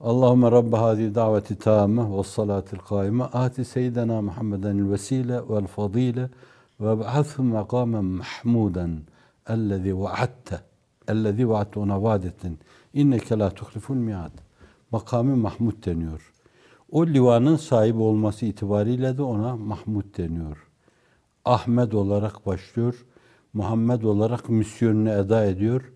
Allahümme 0.00 0.50
Rabbe 0.50 0.76
hadi 0.76 1.14
daveti 1.14 1.58
tamme 1.58 2.18
ve 2.18 2.22
salatil 2.22 2.78
kaime 2.78 3.24
ati 3.24 3.64
seyyidena 3.64 4.22
Muhammeden 4.22 4.92
vesile 4.92 5.40
vel 5.48 5.66
fadile 5.66 6.30
ve 6.80 6.98
ba'athu 6.98 7.42
makamen 7.42 8.04
mahmuden 8.04 9.00
ellezî 9.48 9.98
vaadte 9.98 10.60
ellezî 11.08 11.48
vaadte 11.48 11.80
ona 11.80 12.02
vaad 12.02 12.22
ettin. 12.22 12.58
İnneke 12.94 13.38
la 13.38 13.50
tuhliful 13.50 13.94
miad. 13.94 14.32
Makamı 14.90 15.36
Mahmud 15.36 15.86
deniyor. 15.86 16.32
O 16.90 17.06
livanın 17.06 17.56
sahibi 17.56 18.02
olması 18.02 18.46
itibariyle 18.46 19.18
de 19.18 19.22
ona 19.22 19.56
Mahmud 19.56 20.18
deniyor. 20.18 20.66
Ahmet 21.44 21.94
olarak 21.94 22.46
başlıyor. 22.46 23.06
Muhammed 23.52 24.02
olarak 24.02 24.48
misyonunu 24.48 25.10
eda 25.10 25.44
ediyor. 25.44 25.92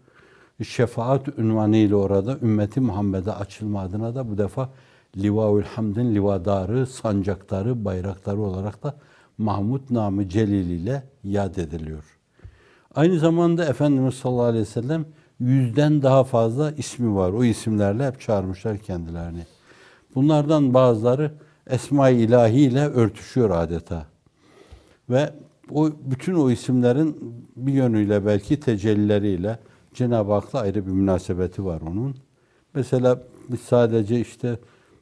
Şefaat 0.64 1.38
ünvanıyla 1.38 1.96
orada 1.96 2.38
ümmeti 2.42 2.80
Muhammed'e 2.80 3.32
açılma 3.32 3.80
adına 3.80 4.14
da 4.14 4.30
bu 4.30 4.38
defa 4.38 4.70
Livaül 5.16 5.62
Hamd'in 5.62 6.14
livadarı, 6.14 6.86
sancaktarı, 6.86 7.84
bayraktarı 7.84 8.40
olarak 8.40 8.82
da 8.82 8.94
Mahmud 9.38 9.80
namı 9.90 10.28
Celil 10.28 10.70
ile 10.70 11.02
yad 11.24 11.56
ediliyor. 11.56 12.04
Aynı 12.94 13.18
zamanda 13.18 13.64
Efendimiz 13.64 14.14
sallallahu 14.14 14.44
aleyhi 14.44 14.62
ve 14.62 14.70
sellem 14.70 15.04
yüzden 15.40 16.02
daha 16.02 16.24
fazla 16.24 16.70
ismi 16.70 17.14
var. 17.14 17.32
O 17.32 17.44
isimlerle 17.44 18.06
hep 18.06 18.20
çağırmışlar 18.20 18.78
kendilerini. 18.78 19.46
Bunlardan 20.14 20.74
bazıları 20.74 21.32
Esma-i 21.66 22.16
İlahi 22.16 22.60
ile 22.60 22.86
örtüşüyor 22.86 23.50
adeta. 23.50 24.06
Ve 25.10 25.30
o 25.70 25.90
bütün 26.04 26.34
o 26.34 26.50
isimlerin 26.50 27.34
bir 27.56 27.72
yönüyle 27.72 28.26
belki 28.26 28.60
tecellileriyle 28.60 29.58
Cenab-ı 29.94 30.32
Hak'la 30.32 30.60
ayrı 30.60 30.86
bir 30.86 30.90
münasebeti 30.90 31.64
var 31.64 31.80
onun. 31.80 32.14
Mesela 32.74 33.22
sadece 33.64 34.20
işte 34.20 34.58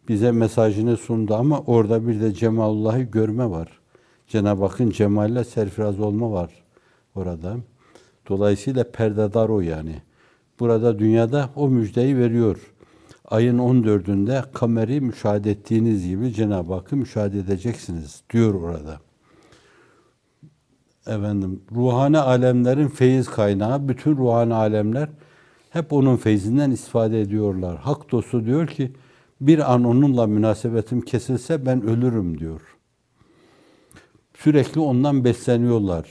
bize 0.09 0.33
mesajını 0.33 0.97
sundu 0.97 1.35
ama 1.35 1.61
orada 1.61 2.09
bir 2.09 2.21
de 2.21 2.35
Cemalullah'ı 2.35 3.03
görme 3.03 3.51
var. 3.51 3.69
Cenab-ı 4.29 4.65
Hakk'ın 4.65 4.91
cemalle 4.91 5.45
serfiraz 5.45 6.01
olma 6.01 6.33
var 6.33 6.51
orada. 7.15 7.57
Dolayısıyla 8.29 8.91
perdedar 8.91 9.49
o 9.49 9.61
yani. 9.61 10.03
Burada 10.61 10.99
dünyada 10.99 11.51
o 11.57 11.69
müjdeyi 11.69 12.19
veriyor. 12.19 12.75
Ayın 13.25 13.59
14'ünde 13.59 14.53
kameri 14.53 15.01
müşahede 15.01 15.51
ettiğiniz 15.51 16.07
gibi 16.07 16.33
Cenab-ı 16.33 16.75
Hakk'ı 16.75 16.97
müşahede 16.97 17.39
edeceksiniz 17.39 18.23
diyor 18.31 18.55
orada. 18.55 19.01
Efendim, 21.09 21.63
ruhani 21.75 22.19
alemlerin 22.19 22.89
feyiz 22.89 23.29
kaynağı, 23.29 23.89
bütün 23.89 24.17
ruhani 24.17 24.55
alemler 24.55 25.09
hep 25.71 25.93
onun 25.93 26.17
feyzinden 26.17 26.71
istifade 26.71 27.21
ediyorlar. 27.21 27.77
Hak 27.77 28.13
dostu 28.13 28.45
diyor 28.45 28.67
ki, 28.67 28.93
bir 29.41 29.75
an 29.75 29.85
onunla 29.85 30.27
münasebetim 30.27 31.01
kesilse 31.01 31.67
ben 31.67 31.83
ölürüm 31.83 32.39
diyor. 32.39 32.61
Sürekli 34.35 34.81
ondan 34.81 35.25
besleniyorlar. 35.25 36.09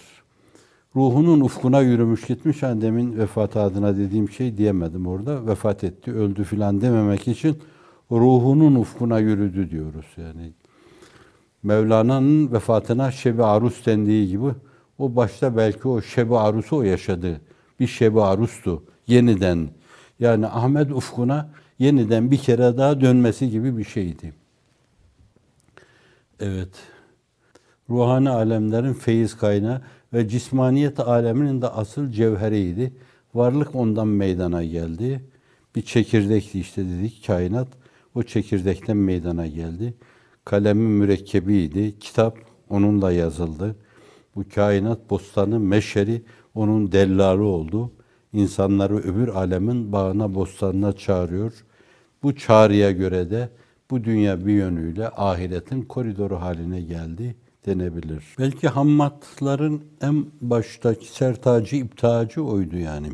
Ruhunun 0.95 1.41
ufkuna 1.41 1.81
yürümüş 1.81 2.27
gitmiş. 2.27 2.61
Yani 2.61 2.81
demin 2.81 3.17
vefat 3.17 3.57
adına 3.57 3.97
dediğim 3.97 4.29
şey 4.29 4.57
diyemedim 4.57 5.07
orada. 5.07 5.47
Vefat 5.47 5.83
etti, 5.83 6.13
öldü 6.13 6.43
filan 6.43 6.81
dememek 6.81 7.27
için 7.27 7.57
ruhunun 8.11 8.75
ufkuna 8.75 9.19
yürüdü 9.19 9.71
diyoruz. 9.71 10.05
Yani 10.17 10.53
Mevlana'nın 11.63 12.51
vefatına 12.51 13.11
şebi 13.11 13.43
arus 13.43 13.85
dendiği 13.85 14.27
gibi 14.27 14.51
o 14.99 15.15
başta 15.15 15.57
belki 15.57 15.87
o 15.87 16.01
şebi 16.01 16.37
arusu 16.37 16.77
o 16.77 16.81
yaşadı. 16.81 17.41
Bir 17.79 17.87
şebi 17.87 18.21
arustu 18.21 18.83
yeniden. 19.07 19.69
Yani 20.19 20.47
Ahmet 20.47 20.91
ufkuna 20.91 21.49
yeniden 21.79 22.31
bir 22.31 22.37
kere 22.37 22.77
daha 22.77 23.01
dönmesi 23.01 23.49
gibi 23.49 23.77
bir 23.77 23.83
şeydi. 23.83 24.33
Evet. 26.39 26.69
Ruhani 27.89 28.29
alemlerin 28.29 28.93
feyiz 28.93 29.37
kaynağı 29.37 29.81
ve 30.13 30.27
cismaniyet 30.27 30.99
aleminin 30.99 31.61
de 31.61 31.67
asıl 31.67 32.11
cevheriydi. 32.11 32.93
Varlık 33.33 33.75
ondan 33.75 34.07
meydana 34.07 34.63
geldi. 34.63 35.25
Bir 35.75 35.81
çekirdekti 35.81 36.59
işte 36.59 36.85
dedik 36.85 37.23
kainat. 37.27 37.67
O 38.15 38.23
çekirdekten 38.23 38.97
meydana 38.97 39.47
geldi. 39.47 39.93
Kalemin 40.45 40.91
mürekkebiydi. 40.91 41.99
Kitap 41.99 42.37
onunla 42.69 43.11
yazıldı. 43.11 43.75
Bu 44.37 44.43
kainat 44.55 45.09
bostanı, 45.09 45.59
meşeri 45.59 46.21
onun 46.55 46.91
dellalı 46.91 47.43
oldu. 47.43 47.91
İnsanları 48.33 48.97
öbür 48.97 49.27
alemin 49.27 49.91
bağına, 49.91 50.35
bostanına 50.35 50.93
çağırıyor. 50.93 51.53
Bu 52.23 52.35
çağrıya 52.35 52.91
göre 52.91 53.31
de 53.31 53.49
bu 53.91 54.03
dünya 54.03 54.45
bir 54.45 54.53
yönüyle 54.53 55.09
ahiretin 55.09 55.81
koridoru 55.81 56.41
haline 56.41 56.81
geldi 56.81 57.35
denebilir. 57.65 58.23
Belki 58.39 58.67
hammatların 58.67 59.81
en 60.01 60.25
baştaki 60.41 61.07
sertacı, 61.07 61.75
iptacı 61.75 62.43
oydu 62.43 62.77
yani. 62.77 63.07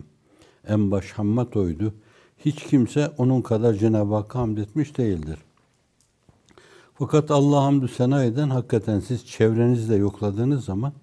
En 0.68 0.92
baş 0.92 1.12
hammat 1.12 1.58
oydu. 1.58 1.94
Hiç 2.38 2.64
kimse 2.64 3.12
onun 3.18 3.42
kadar 3.42 3.74
Cenab-ı 3.74 4.16
Hakk'a 4.16 4.40
hamd 4.40 4.58
etmiş 4.58 4.98
değildir. 4.98 5.40
Fakat 6.94 7.32
Allah 7.32 7.64
hamdü 7.64 7.88
sena 7.88 8.24
eden 8.24 8.50
hakikaten 8.50 9.00
siz 9.00 9.26
çevrenizde 9.28 9.96
yokladığınız 9.96 10.66
zaman 10.66 10.94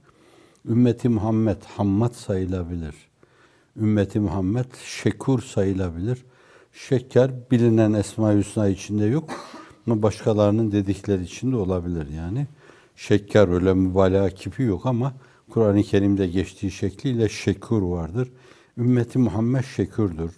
ümmeti 0.68 1.08
Muhammed 1.08 1.62
hammat 1.76 2.16
sayılabilir. 2.16 2.94
Ümmeti 3.76 4.20
Muhammed 4.20 4.66
şekur 4.84 5.42
sayılabilir. 5.42 6.24
Şeker 6.72 7.30
bilinen 7.50 7.92
Esma-i 7.92 8.38
Hüsna 8.38 8.68
içinde 8.68 9.04
yok 9.04 9.30
ama 9.86 10.02
başkalarının 10.02 10.72
dedikleri 10.72 11.22
içinde 11.22 11.56
olabilir 11.56 12.06
yani. 12.16 12.46
Şeker 12.96 13.48
öyle 13.48 13.74
mübalağa 13.74 14.30
kipi 14.30 14.62
yok 14.62 14.86
ama 14.86 15.14
Kur'an-ı 15.50 15.82
Kerim'de 15.82 16.26
geçtiği 16.26 16.70
şekliyle 16.70 17.28
şekur 17.28 17.82
vardır. 17.82 18.28
Ümmeti 18.78 19.18
Muhammed 19.18 19.64
şekürdür. 19.64 20.30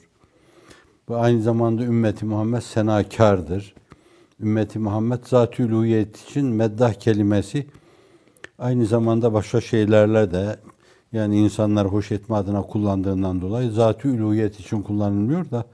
Bu 1.09 1.17
aynı 1.17 1.43
zamanda 1.43 1.83
ümmeti 1.83 2.25
Muhammed 2.25 2.61
senakardır. 2.61 3.75
Ümmeti 4.41 4.79
Muhammed 4.79 5.25
zat-ı 5.25 5.87
için 6.27 6.47
meddah 6.47 6.95
kelimesi 6.95 7.67
aynı 8.63 8.87
zamanda 8.87 9.33
başka 9.33 9.61
şeylerle 9.61 10.31
de 10.31 10.57
yani 11.13 11.39
insanlar 11.39 11.87
hoş 11.87 12.13
etme 12.13 12.37
adına 12.37 12.63
kullandığından 12.63 13.41
dolayı 13.41 13.71
zat-ı 13.71 14.09
için 14.59 14.83
kullanılmıyor 14.83 15.51
da 15.51 15.65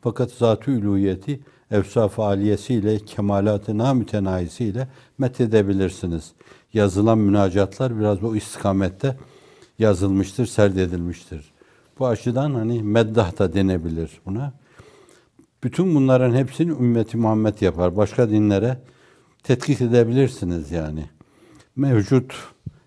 fakat 0.00 0.30
zat-ı 0.30 0.70
ülûhiyeti 0.70 1.40
efsaf 1.70 2.18
aliyesiyle, 2.18 2.98
kemalatına 2.98 3.94
mütenahisiyle 3.94 4.88
methedebilirsiniz. 5.18 6.32
Yazılan 6.72 7.18
münacatlar 7.18 7.98
biraz 7.98 8.22
bu 8.22 8.36
istikamette 8.36 9.16
yazılmıştır, 9.78 10.46
serdedilmiştir. 10.46 11.52
Bu 11.98 12.06
açıdan 12.06 12.54
hani 12.54 12.82
meddah 12.82 13.38
da 13.38 13.52
denebilir 13.52 14.20
buna. 14.26 14.52
Bütün 15.64 15.94
bunların 15.94 16.34
hepsini 16.34 16.70
ümmeti 16.70 17.16
Muhammed 17.16 17.60
yapar. 17.60 17.96
Başka 17.96 18.30
dinlere 18.30 18.78
tetkik 19.42 19.80
edebilirsiniz 19.80 20.70
yani. 20.70 21.04
Mevcut 21.76 22.34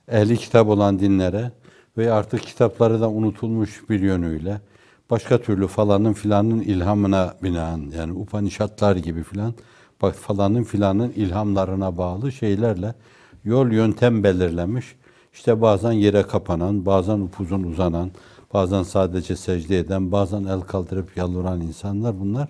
ehli 0.07 0.37
kitap 0.37 0.67
olan 0.67 0.99
dinlere 0.99 1.51
ve 1.97 2.13
artık 2.13 2.41
kitapları 2.41 3.01
da 3.01 3.09
unutulmuş 3.09 3.89
bir 3.89 3.99
yönüyle 3.99 4.61
başka 5.09 5.41
türlü 5.41 5.67
falanın 5.67 6.13
filanın 6.13 6.61
ilhamına 6.61 7.33
binaen 7.43 7.91
yani 7.97 8.13
Upanishadlar 8.13 8.95
gibi 8.95 9.23
filan 9.23 9.53
bak 10.01 10.15
falanın 10.15 10.63
filanın 10.63 11.11
ilhamlarına 11.11 11.97
bağlı 11.97 12.31
şeylerle 12.31 12.95
yol 13.43 13.71
yöntem 13.71 14.23
belirlemiş. 14.23 14.95
İşte 15.33 15.61
bazen 15.61 15.91
yere 15.91 16.23
kapanan, 16.23 16.85
bazen 16.85 17.19
upuzun 17.19 17.63
uzanan, 17.63 18.11
bazen 18.53 18.83
sadece 18.83 19.35
secde 19.35 19.79
eden, 19.79 20.11
bazen 20.11 20.43
el 20.43 20.61
kaldırıp 20.61 21.17
yalvaran 21.17 21.61
insanlar 21.61 22.19
bunlar 22.19 22.49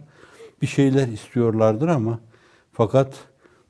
bir 0.61 0.67
şeyler 0.67 1.07
istiyorlardır 1.07 1.87
ama 1.87 2.19
fakat 2.71 3.15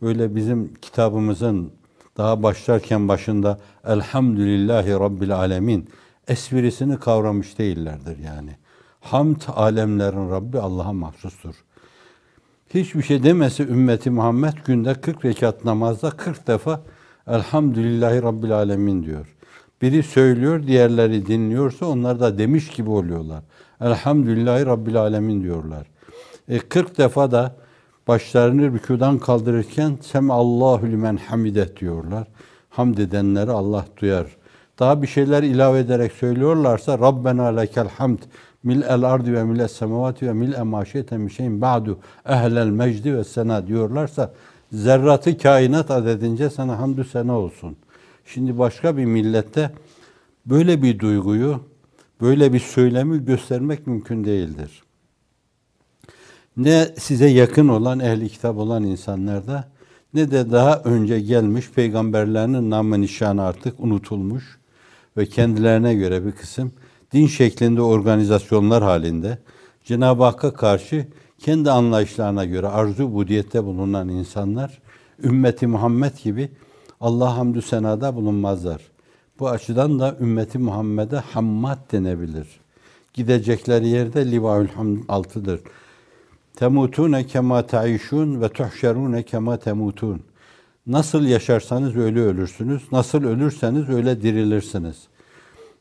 öyle 0.01 0.35
bizim 0.35 0.73
kitabımızın 0.73 1.71
daha 2.17 2.43
başlarken 2.43 3.07
başında 3.07 3.59
Elhamdülillahi 3.85 4.91
Rabbil 4.91 5.35
Alemin 5.35 5.89
esvirisini 6.27 6.99
kavramış 6.99 7.57
değillerdir 7.57 8.17
yani. 8.17 8.55
Hamd 9.01 9.41
alemlerin 9.55 10.31
Rabbi 10.31 10.59
Allah'a 10.59 10.93
mahsustur. 10.93 11.55
Hiçbir 12.73 13.03
şey 13.03 13.23
demesi 13.23 13.63
ümmeti 13.63 14.09
Muhammed 14.09 14.53
günde 14.65 14.93
40 14.93 15.25
rekat 15.25 15.65
namazda 15.65 16.09
40 16.09 16.47
defa 16.47 16.81
Elhamdülillahi 17.27 18.23
Rabbil 18.23 18.51
Alemin 18.51 19.03
diyor. 19.03 19.35
Biri 19.81 20.03
söylüyor, 20.03 20.67
diğerleri 20.67 21.27
dinliyorsa 21.27 21.85
onlar 21.85 22.19
da 22.19 22.37
demiş 22.37 22.67
gibi 22.67 22.89
oluyorlar. 22.89 23.43
Elhamdülillahi 23.81 24.65
Rabbil 24.65 24.97
Alemin 24.97 25.43
diyorlar. 25.43 25.87
E 26.49 26.59
40 26.59 26.97
defa 26.97 27.31
da 27.31 27.55
başlarını 28.07 28.73
rükudan 28.73 29.19
kaldırırken 29.19 29.97
Sem 30.01 30.31
Allahu 30.31 30.87
limen 30.87 31.17
hamide 31.17 31.77
diyorlar. 31.77 32.27
Hamd 32.69 32.97
edenleri 32.97 33.51
Allah 33.51 33.85
duyar. 34.01 34.27
Daha 34.79 35.01
bir 35.01 35.07
şeyler 35.07 35.43
ilave 35.43 35.79
ederek 35.79 36.11
söylüyorlarsa 36.11 36.99
Rabbena 36.99 37.45
lekel 37.45 37.87
hamd 37.87 38.19
mil 38.63 38.81
el 38.81 39.03
ardi 39.03 39.33
ve 39.33 39.43
mil 39.43 39.67
semavati 39.67 40.27
ve 40.27 40.33
mil 40.33 40.53
emaşiyete 40.53 41.17
min 41.17 41.27
şeyin 41.27 41.61
ba'du 41.61 41.99
ehlel 42.25 42.67
mecdi 42.67 43.17
ve 43.17 43.23
sena 43.23 43.67
diyorlarsa 43.67 44.33
zerratı 44.71 45.37
kainat 45.37 45.91
adedince 45.91 46.49
sana 46.49 46.79
hamdü 46.79 47.03
sena 47.03 47.39
olsun. 47.39 47.77
Şimdi 48.25 48.59
başka 48.59 48.97
bir 48.97 49.05
millette 49.05 49.71
böyle 50.45 50.81
bir 50.81 50.99
duyguyu, 50.99 51.59
böyle 52.21 52.53
bir 52.53 52.59
söylemi 52.59 53.25
göstermek 53.25 53.87
mümkün 53.87 54.23
değildir. 54.23 54.83
Ne 56.57 56.87
size 56.97 57.27
yakın 57.27 57.67
olan, 57.67 57.99
ehli 57.99 58.29
kitap 58.29 58.57
olan 58.57 58.83
insanlarda 58.83 59.69
ne 60.13 60.31
de 60.31 60.51
daha 60.51 60.81
önce 60.83 61.19
gelmiş 61.19 61.69
peygamberlerinin 61.69 62.69
namı 62.69 63.01
nişanı 63.01 63.43
artık 63.43 63.79
unutulmuş 63.79 64.59
ve 65.17 65.25
kendilerine 65.25 65.93
göre 65.95 66.25
bir 66.25 66.31
kısım 66.31 66.71
din 67.13 67.27
şeklinde 67.27 67.81
organizasyonlar 67.81 68.83
halinde 68.83 69.37
Cenab-ı 69.83 70.23
Hakk'a 70.23 70.53
karşı 70.53 71.07
kendi 71.39 71.71
anlayışlarına 71.71 72.45
göre 72.45 72.67
arzu 72.67 73.13
budiyette 73.13 73.63
bulunan 73.63 74.09
insanlar 74.09 74.81
ümmeti 75.23 75.67
Muhammed 75.67 76.17
gibi 76.23 76.49
Allah 77.01 77.37
hamdü 77.37 77.61
senada 77.61 78.15
bulunmazlar. 78.15 78.81
Bu 79.39 79.49
açıdan 79.49 79.99
da 79.99 80.17
ümmeti 80.19 80.59
Muhammed'e 80.59 81.17
hammad 81.17 81.91
denebilir. 81.91 82.47
Gidecekleri 83.13 83.87
yerde 83.87 84.31
livaül 84.31 84.67
hamd 84.67 84.97
altıdır. 85.07 85.61
Temutune 86.55 87.25
kema 87.25 87.67
taişun 87.67 88.41
ve 88.41 88.49
tuhşerune 88.49 89.23
kema 89.23 89.57
temutun. 89.57 90.21
Nasıl 90.87 91.23
yaşarsanız 91.25 91.95
öyle 91.95 92.19
ölürsünüz. 92.19 92.91
Nasıl 92.91 93.23
ölürseniz 93.23 93.89
öyle 93.89 94.21
dirilirsiniz. 94.21 95.07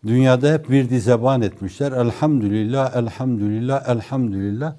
Dünyada 0.06 0.52
hep 0.52 0.70
bir 0.70 0.90
dizeban 0.90 1.42
etmişler. 1.42 1.92
Elhamdülillah, 1.92 2.96
elhamdülillah, 2.96 3.88
elhamdülillah. 3.88 4.76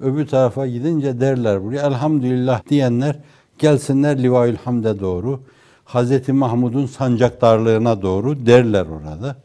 Öbür 0.00 0.26
tarafa 0.26 0.66
gidince 0.66 1.20
derler 1.20 1.64
buraya. 1.64 1.86
Elhamdülillah 1.86 2.68
diyenler 2.68 3.18
gelsinler 3.58 4.22
Livaül 4.22 4.56
Hamd'e 4.56 5.00
doğru. 5.00 5.40
Hazreti 5.84 6.32
Mahmud'un 6.32 6.86
sancaktarlığına 6.86 8.02
doğru 8.02 8.46
derler 8.46 8.86
orada. 8.86 9.36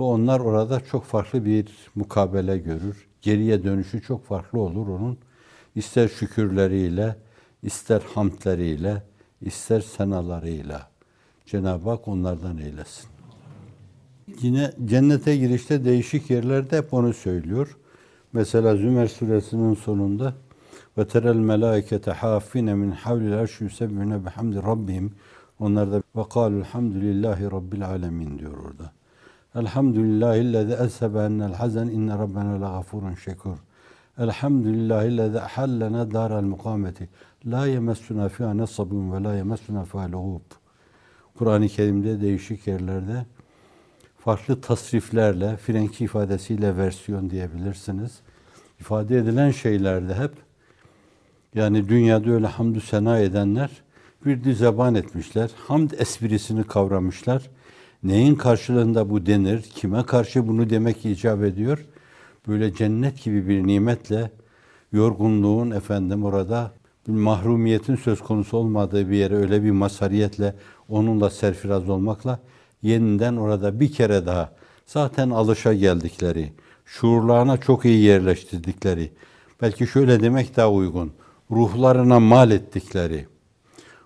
Ve 0.00 0.04
onlar 0.04 0.40
orada 0.40 0.80
çok 0.80 1.04
farklı 1.04 1.44
bir 1.44 1.66
mukabele 1.94 2.58
görür. 2.58 3.11
Geriye 3.22 3.64
dönüşü 3.64 4.02
çok 4.02 4.26
farklı 4.26 4.60
olur 4.60 4.88
onun. 4.88 5.18
İster 5.74 6.08
şükürleriyle, 6.08 7.16
ister 7.62 8.02
hamdleriyle, 8.14 9.02
ister 9.40 9.80
senalarıyla. 9.80 10.90
Cenab-ı 11.46 11.90
Hak 11.90 12.08
onlardan 12.08 12.58
eylesin. 12.58 13.08
Yine 14.42 14.72
cennete 14.84 15.36
girişte 15.36 15.84
değişik 15.84 16.30
yerlerde 16.30 16.78
hep 16.78 16.94
onu 16.94 17.12
söylüyor. 17.12 17.76
Mesela 18.32 18.76
Zümer 18.76 19.06
suresinin 19.06 19.74
sonunda 19.74 20.34
ve 20.98 21.08
terel 21.08 21.36
melaikete 21.36 22.10
hafine 22.10 22.74
min 22.74 22.90
havlil 22.90 23.38
arşi 23.38 23.64
yusebbihune 23.64 24.24
bihamdi 24.24 24.56
rabbihim 24.56 25.12
onlar 25.58 25.92
da 25.92 26.02
ve 26.16 26.28
kâlu 26.28 26.56
elhamdülillahi 26.56 27.44
rabbil 27.44 27.88
alemin 27.88 28.38
diyor 28.38 28.56
orada. 28.56 28.92
Elhamdülillahillezî 29.54 30.72
ezhebe 30.72 31.18
ennel 31.18 31.52
hazen 31.52 31.86
inne 31.86 32.18
rabbena 32.18 32.52
le 32.52 32.58
gafurun 32.58 33.14
şekur. 33.14 33.58
Elhamdülillahillezî 34.18 35.40
ahallena 35.40 36.10
daral 36.10 36.42
mukameti. 36.42 37.08
La 37.46 37.66
yemessuna 37.66 38.28
fiha 38.28 38.54
nesabun 38.54 39.12
ve 39.12 39.22
la 39.24 39.34
yemessuna 39.34 39.84
fiha 39.84 40.12
luğub. 40.12 40.40
Kur'an-ı 41.38 41.68
Kerim'de 41.68 42.20
değişik 42.20 42.66
yerlerde 42.66 43.26
farklı 44.18 44.60
tasriflerle, 44.60 45.56
Frenki 45.56 46.04
ifadesiyle 46.04 46.76
versiyon 46.76 47.30
diyebilirsiniz. 47.30 48.20
İfade 48.80 49.18
edilen 49.18 49.50
şeylerde 49.50 50.14
hep 50.14 50.32
yani 51.54 51.88
dünyada 51.88 52.30
öyle 52.30 52.46
hamdü 52.46 52.80
sena 52.80 53.18
edenler 53.18 53.70
bir 54.26 54.44
dizeban 54.44 54.94
etmişler. 54.94 55.50
Hamd 55.56 55.90
esprisini 55.90 56.64
kavramışlar. 56.64 57.50
Neyin 58.02 58.34
karşılığında 58.34 59.10
bu 59.10 59.26
denir? 59.26 59.62
Kime 59.62 60.02
karşı 60.02 60.48
bunu 60.48 60.70
demek 60.70 61.06
icap 61.06 61.42
ediyor? 61.42 61.78
Böyle 62.48 62.74
cennet 62.74 63.24
gibi 63.24 63.48
bir 63.48 63.66
nimetle 63.66 64.30
yorgunluğun 64.92 65.70
efendim 65.70 66.24
orada 66.24 66.72
bir 67.08 67.12
mahrumiyetin 67.12 67.96
söz 67.96 68.20
konusu 68.20 68.56
olmadığı 68.56 69.10
bir 69.10 69.16
yere 69.16 69.34
öyle 69.34 69.62
bir 69.62 69.70
masariyetle 69.70 70.54
onunla 70.88 71.30
serfiraz 71.30 71.88
olmakla 71.88 72.40
yeniden 72.82 73.36
orada 73.36 73.80
bir 73.80 73.92
kere 73.92 74.26
daha 74.26 74.52
zaten 74.86 75.30
alışa 75.30 75.74
geldikleri, 75.74 76.52
şuurlarına 76.84 77.56
çok 77.56 77.84
iyi 77.84 78.02
yerleştirdikleri, 78.02 79.12
belki 79.60 79.86
şöyle 79.86 80.20
demek 80.20 80.56
daha 80.56 80.70
uygun, 80.70 81.12
ruhlarına 81.50 82.20
mal 82.20 82.50
ettikleri, 82.50 83.26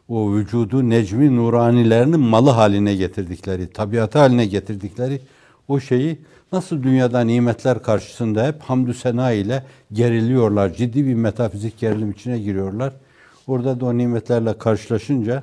o 0.09 0.33
vücudu 0.33 0.91
necmi 0.91 1.37
nuranilerinin 1.37 2.21
malı 2.21 2.51
haline 2.51 2.95
getirdikleri, 2.95 3.73
tabiatı 3.73 4.19
haline 4.19 4.47
getirdikleri 4.47 5.21
o 5.69 5.81
şeyi 5.81 6.19
nasıl 6.53 6.83
dünyada 6.83 7.21
nimetler 7.21 7.83
karşısında 7.83 8.47
hep 8.47 8.63
hamdü 8.63 8.95
sena 8.95 9.33
ile 9.33 9.65
geriliyorlar. 9.93 10.75
Ciddi 10.75 11.07
bir 11.07 11.15
metafizik 11.15 11.79
gerilim 11.79 12.11
içine 12.11 12.39
giriyorlar. 12.39 12.93
Orada 13.47 13.81
da 13.81 13.87
o 13.87 13.99
nimetlerle 13.99 14.59
karşılaşınca 14.59 15.43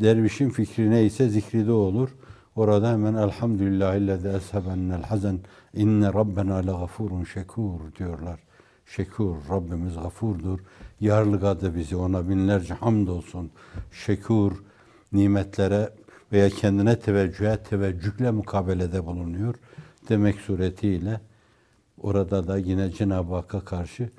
dervişin 0.00 0.50
fikri 0.50 0.90
neyse 0.90 1.28
zikri 1.28 1.66
de 1.66 1.72
olur. 1.72 2.08
Orada 2.56 2.92
hemen 2.92 3.14
elhamdülillahillezî 3.14 4.28
eshebennel 4.28 5.02
hazen 5.02 5.38
inne 5.74 6.06
rabbena 6.06 6.56
le 6.56 6.70
gafurun 6.70 7.24
şekur 7.24 7.80
diyorlar. 7.98 8.40
Şekur, 8.86 9.36
Rabbimiz 9.50 9.94
gafurdur. 9.94 10.58
Yarlıgadı 11.02 11.74
bizi, 11.74 11.96
ona 11.96 12.28
binlerce 12.28 12.74
hamd 12.74 13.08
olsun. 13.08 13.50
Şekur, 13.92 14.52
nimetlere 15.12 15.90
veya 16.32 16.50
kendine 16.50 16.98
teveccühe, 16.98 17.62
teveccühle 17.62 18.30
mukabelede 18.30 19.06
bulunuyor. 19.06 19.54
Demek 20.08 20.36
suretiyle 20.40 21.20
orada 21.98 22.46
da 22.46 22.58
yine 22.58 22.90
Cenab-ı 22.90 23.34
Hakk'a 23.34 23.60
karşı 23.60 24.10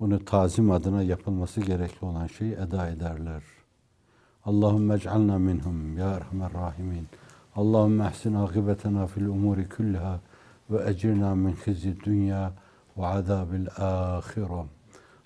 onu 0.00 0.24
tazim 0.24 0.70
adına 0.70 1.02
yapılması 1.02 1.60
gerekli 1.60 2.06
olan 2.06 2.26
şeyi 2.26 2.52
eda 2.52 2.88
ederler. 2.88 3.42
Allahümme 4.44 4.94
ec'alna 4.94 5.38
minhum 5.38 5.98
ya 5.98 6.10
erhamer 6.10 6.52
rahimin. 6.52 7.06
Allahümme 7.56 8.06
ehsin 8.06 8.34
akıbetena 8.34 9.06
fil 9.06 9.26
umuri 9.26 9.68
kulliha 9.68 10.20
ve 10.70 10.90
ecirna 10.90 11.34
min 11.34 11.52
khizi 11.52 12.00
dünya 12.04 12.52
ve 12.96 13.06
azabil 13.06 13.66
ahire. 13.76 14.81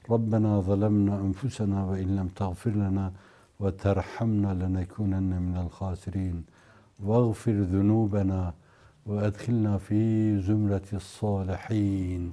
ربنا 0.10 0.62
ظلمنا 0.62 1.16
أنفسنا 1.28 1.86
وإن 1.86 2.16
لم 2.16 2.28
تغفر 2.28 2.72
لنا 2.72 3.12
وترحمنا 3.60 4.54
لنكونن 4.54 5.42
من 5.42 5.58
الخاسرين 5.58 6.44
واغفر 7.04 7.52
ذنوبنا 7.52 8.54
وأدخلنا 9.06 9.78
في 9.78 10.02
زمرة 10.42 10.90
الصالحين 10.94 12.32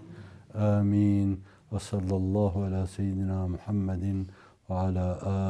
آمين 0.55 1.41
وصلى 1.73 2.17
الله 2.17 2.65
على 2.65 2.87
سيدنا 2.87 3.47
محمد 3.47 4.27
وعلى 4.69 5.07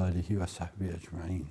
آله 0.06 0.42
وصحبه 0.42 0.86
أجمعين 0.98 1.46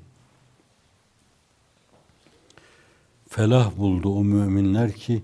Felah 3.30 3.78
buldu 3.78 4.10
o 4.10 4.24
müminler 4.24 4.92
ki 4.92 5.24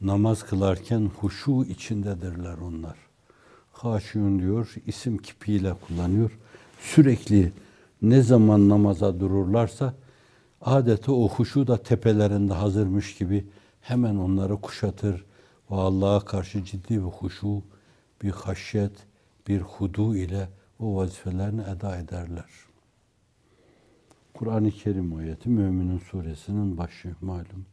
namaz 0.00 0.42
kılarken 0.42 1.10
huşu 1.20 1.64
içindedirler 1.64 2.58
onlar. 2.58 3.01
Haşiyun 3.83 4.39
diyor, 4.39 4.75
isim 4.87 5.17
kipiyle 5.17 5.73
kullanıyor. 5.73 6.39
Sürekli 6.79 7.51
ne 8.01 8.21
zaman 8.21 8.69
namaza 8.69 9.19
dururlarsa 9.19 9.93
adeta 10.61 11.11
o 11.11 11.29
huşu 11.29 11.67
da 11.67 11.83
tepelerinde 11.83 12.53
hazırmış 12.53 13.15
gibi 13.15 13.47
hemen 13.81 14.15
onları 14.15 14.61
kuşatır 14.61 15.25
ve 15.71 15.75
Allah'a 15.75 16.19
karşı 16.19 16.63
ciddi 16.63 16.97
bir 16.97 17.11
huşu, 17.11 17.63
bir 18.21 18.31
haşyet, 18.31 18.91
bir 19.47 19.61
hudu 19.61 20.15
ile 20.15 20.49
o 20.79 20.95
vazifelerini 20.95 21.61
eda 21.61 21.97
ederler. 21.97 22.49
Kur'an-ı 24.33 24.71
Kerim 24.71 25.15
ayeti 25.15 25.49
Müminin 25.49 25.99
suresinin 25.99 26.77
başı 26.77 27.15
malum. 27.21 27.65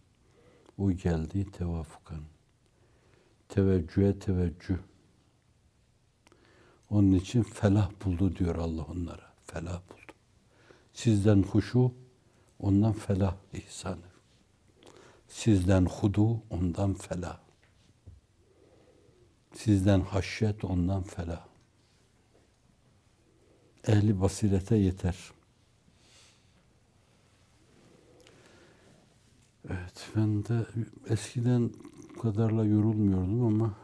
O 0.79 0.93
geldi 0.93 1.51
tevafukan. 1.53 2.21
Teveccühe 3.49 4.19
teveccüh. 4.19 4.90
Onun 6.91 7.13
için 7.13 7.43
felah 7.43 7.91
buldu 8.05 8.37
diyor 8.37 8.57
Allah 8.57 8.83
onlara. 8.83 9.33
Felah 9.45 9.81
buldu. 9.91 10.13
Sizden 10.93 11.43
huşu, 11.43 11.93
ondan 12.59 12.93
felah 12.93 13.37
ihsanı. 13.53 14.11
Sizden 15.29 15.85
hudu, 15.85 16.43
ondan 16.51 16.95
felah. 16.95 17.41
Sizden 19.55 20.01
haşyet, 20.01 20.65
ondan 20.65 21.03
felah. 21.03 21.47
Ehli 23.87 24.21
basirete 24.21 24.77
yeter. 24.77 25.17
Evet, 29.69 30.09
ben 30.17 30.45
de 30.45 30.67
eskiden 31.09 31.71
bu 32.15 32.19
kadarla 32.21 32.65
yorulmuyordum 32.65 33.47
ama 33.47 33.75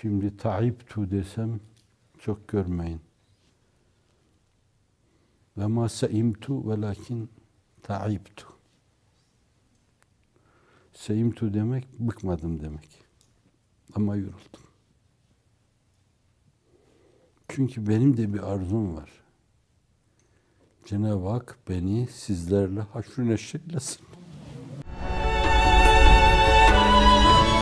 şimdi 0.00 0.36
taibtu 0.36 1.10
desem 1.10 1.60
çok 2.18 2.48
görmeyin. 2.48 3.00
Ve 5.56 5.66
ma 5.66 5.88
seimtu 5.88 6.70
velakin 6.70 7.30
taibtu. 7.82 8.46
Seimtu 10.92 11.54
demek 11.54 11.88
bıkmadım 11.98 12.60
demek. 12.60 13.04
Ama 13.94 14.16
yoruldum. 14.16 14.64
Çünkü 17.48 17.88
benim 17.88 18.16
de 18.16 18.34
bir 18.34 18.52
arzum 18.52 18.96
var. 18.96 19.10
Cenab-ı 20.84 21.28
Hak 21.28 21.58
beni 21.68 22.06
sizlerle 22.06 22.80
haşr 22.80 23.18
neşr 23.18 23.58
eylesin. 23.58 24.06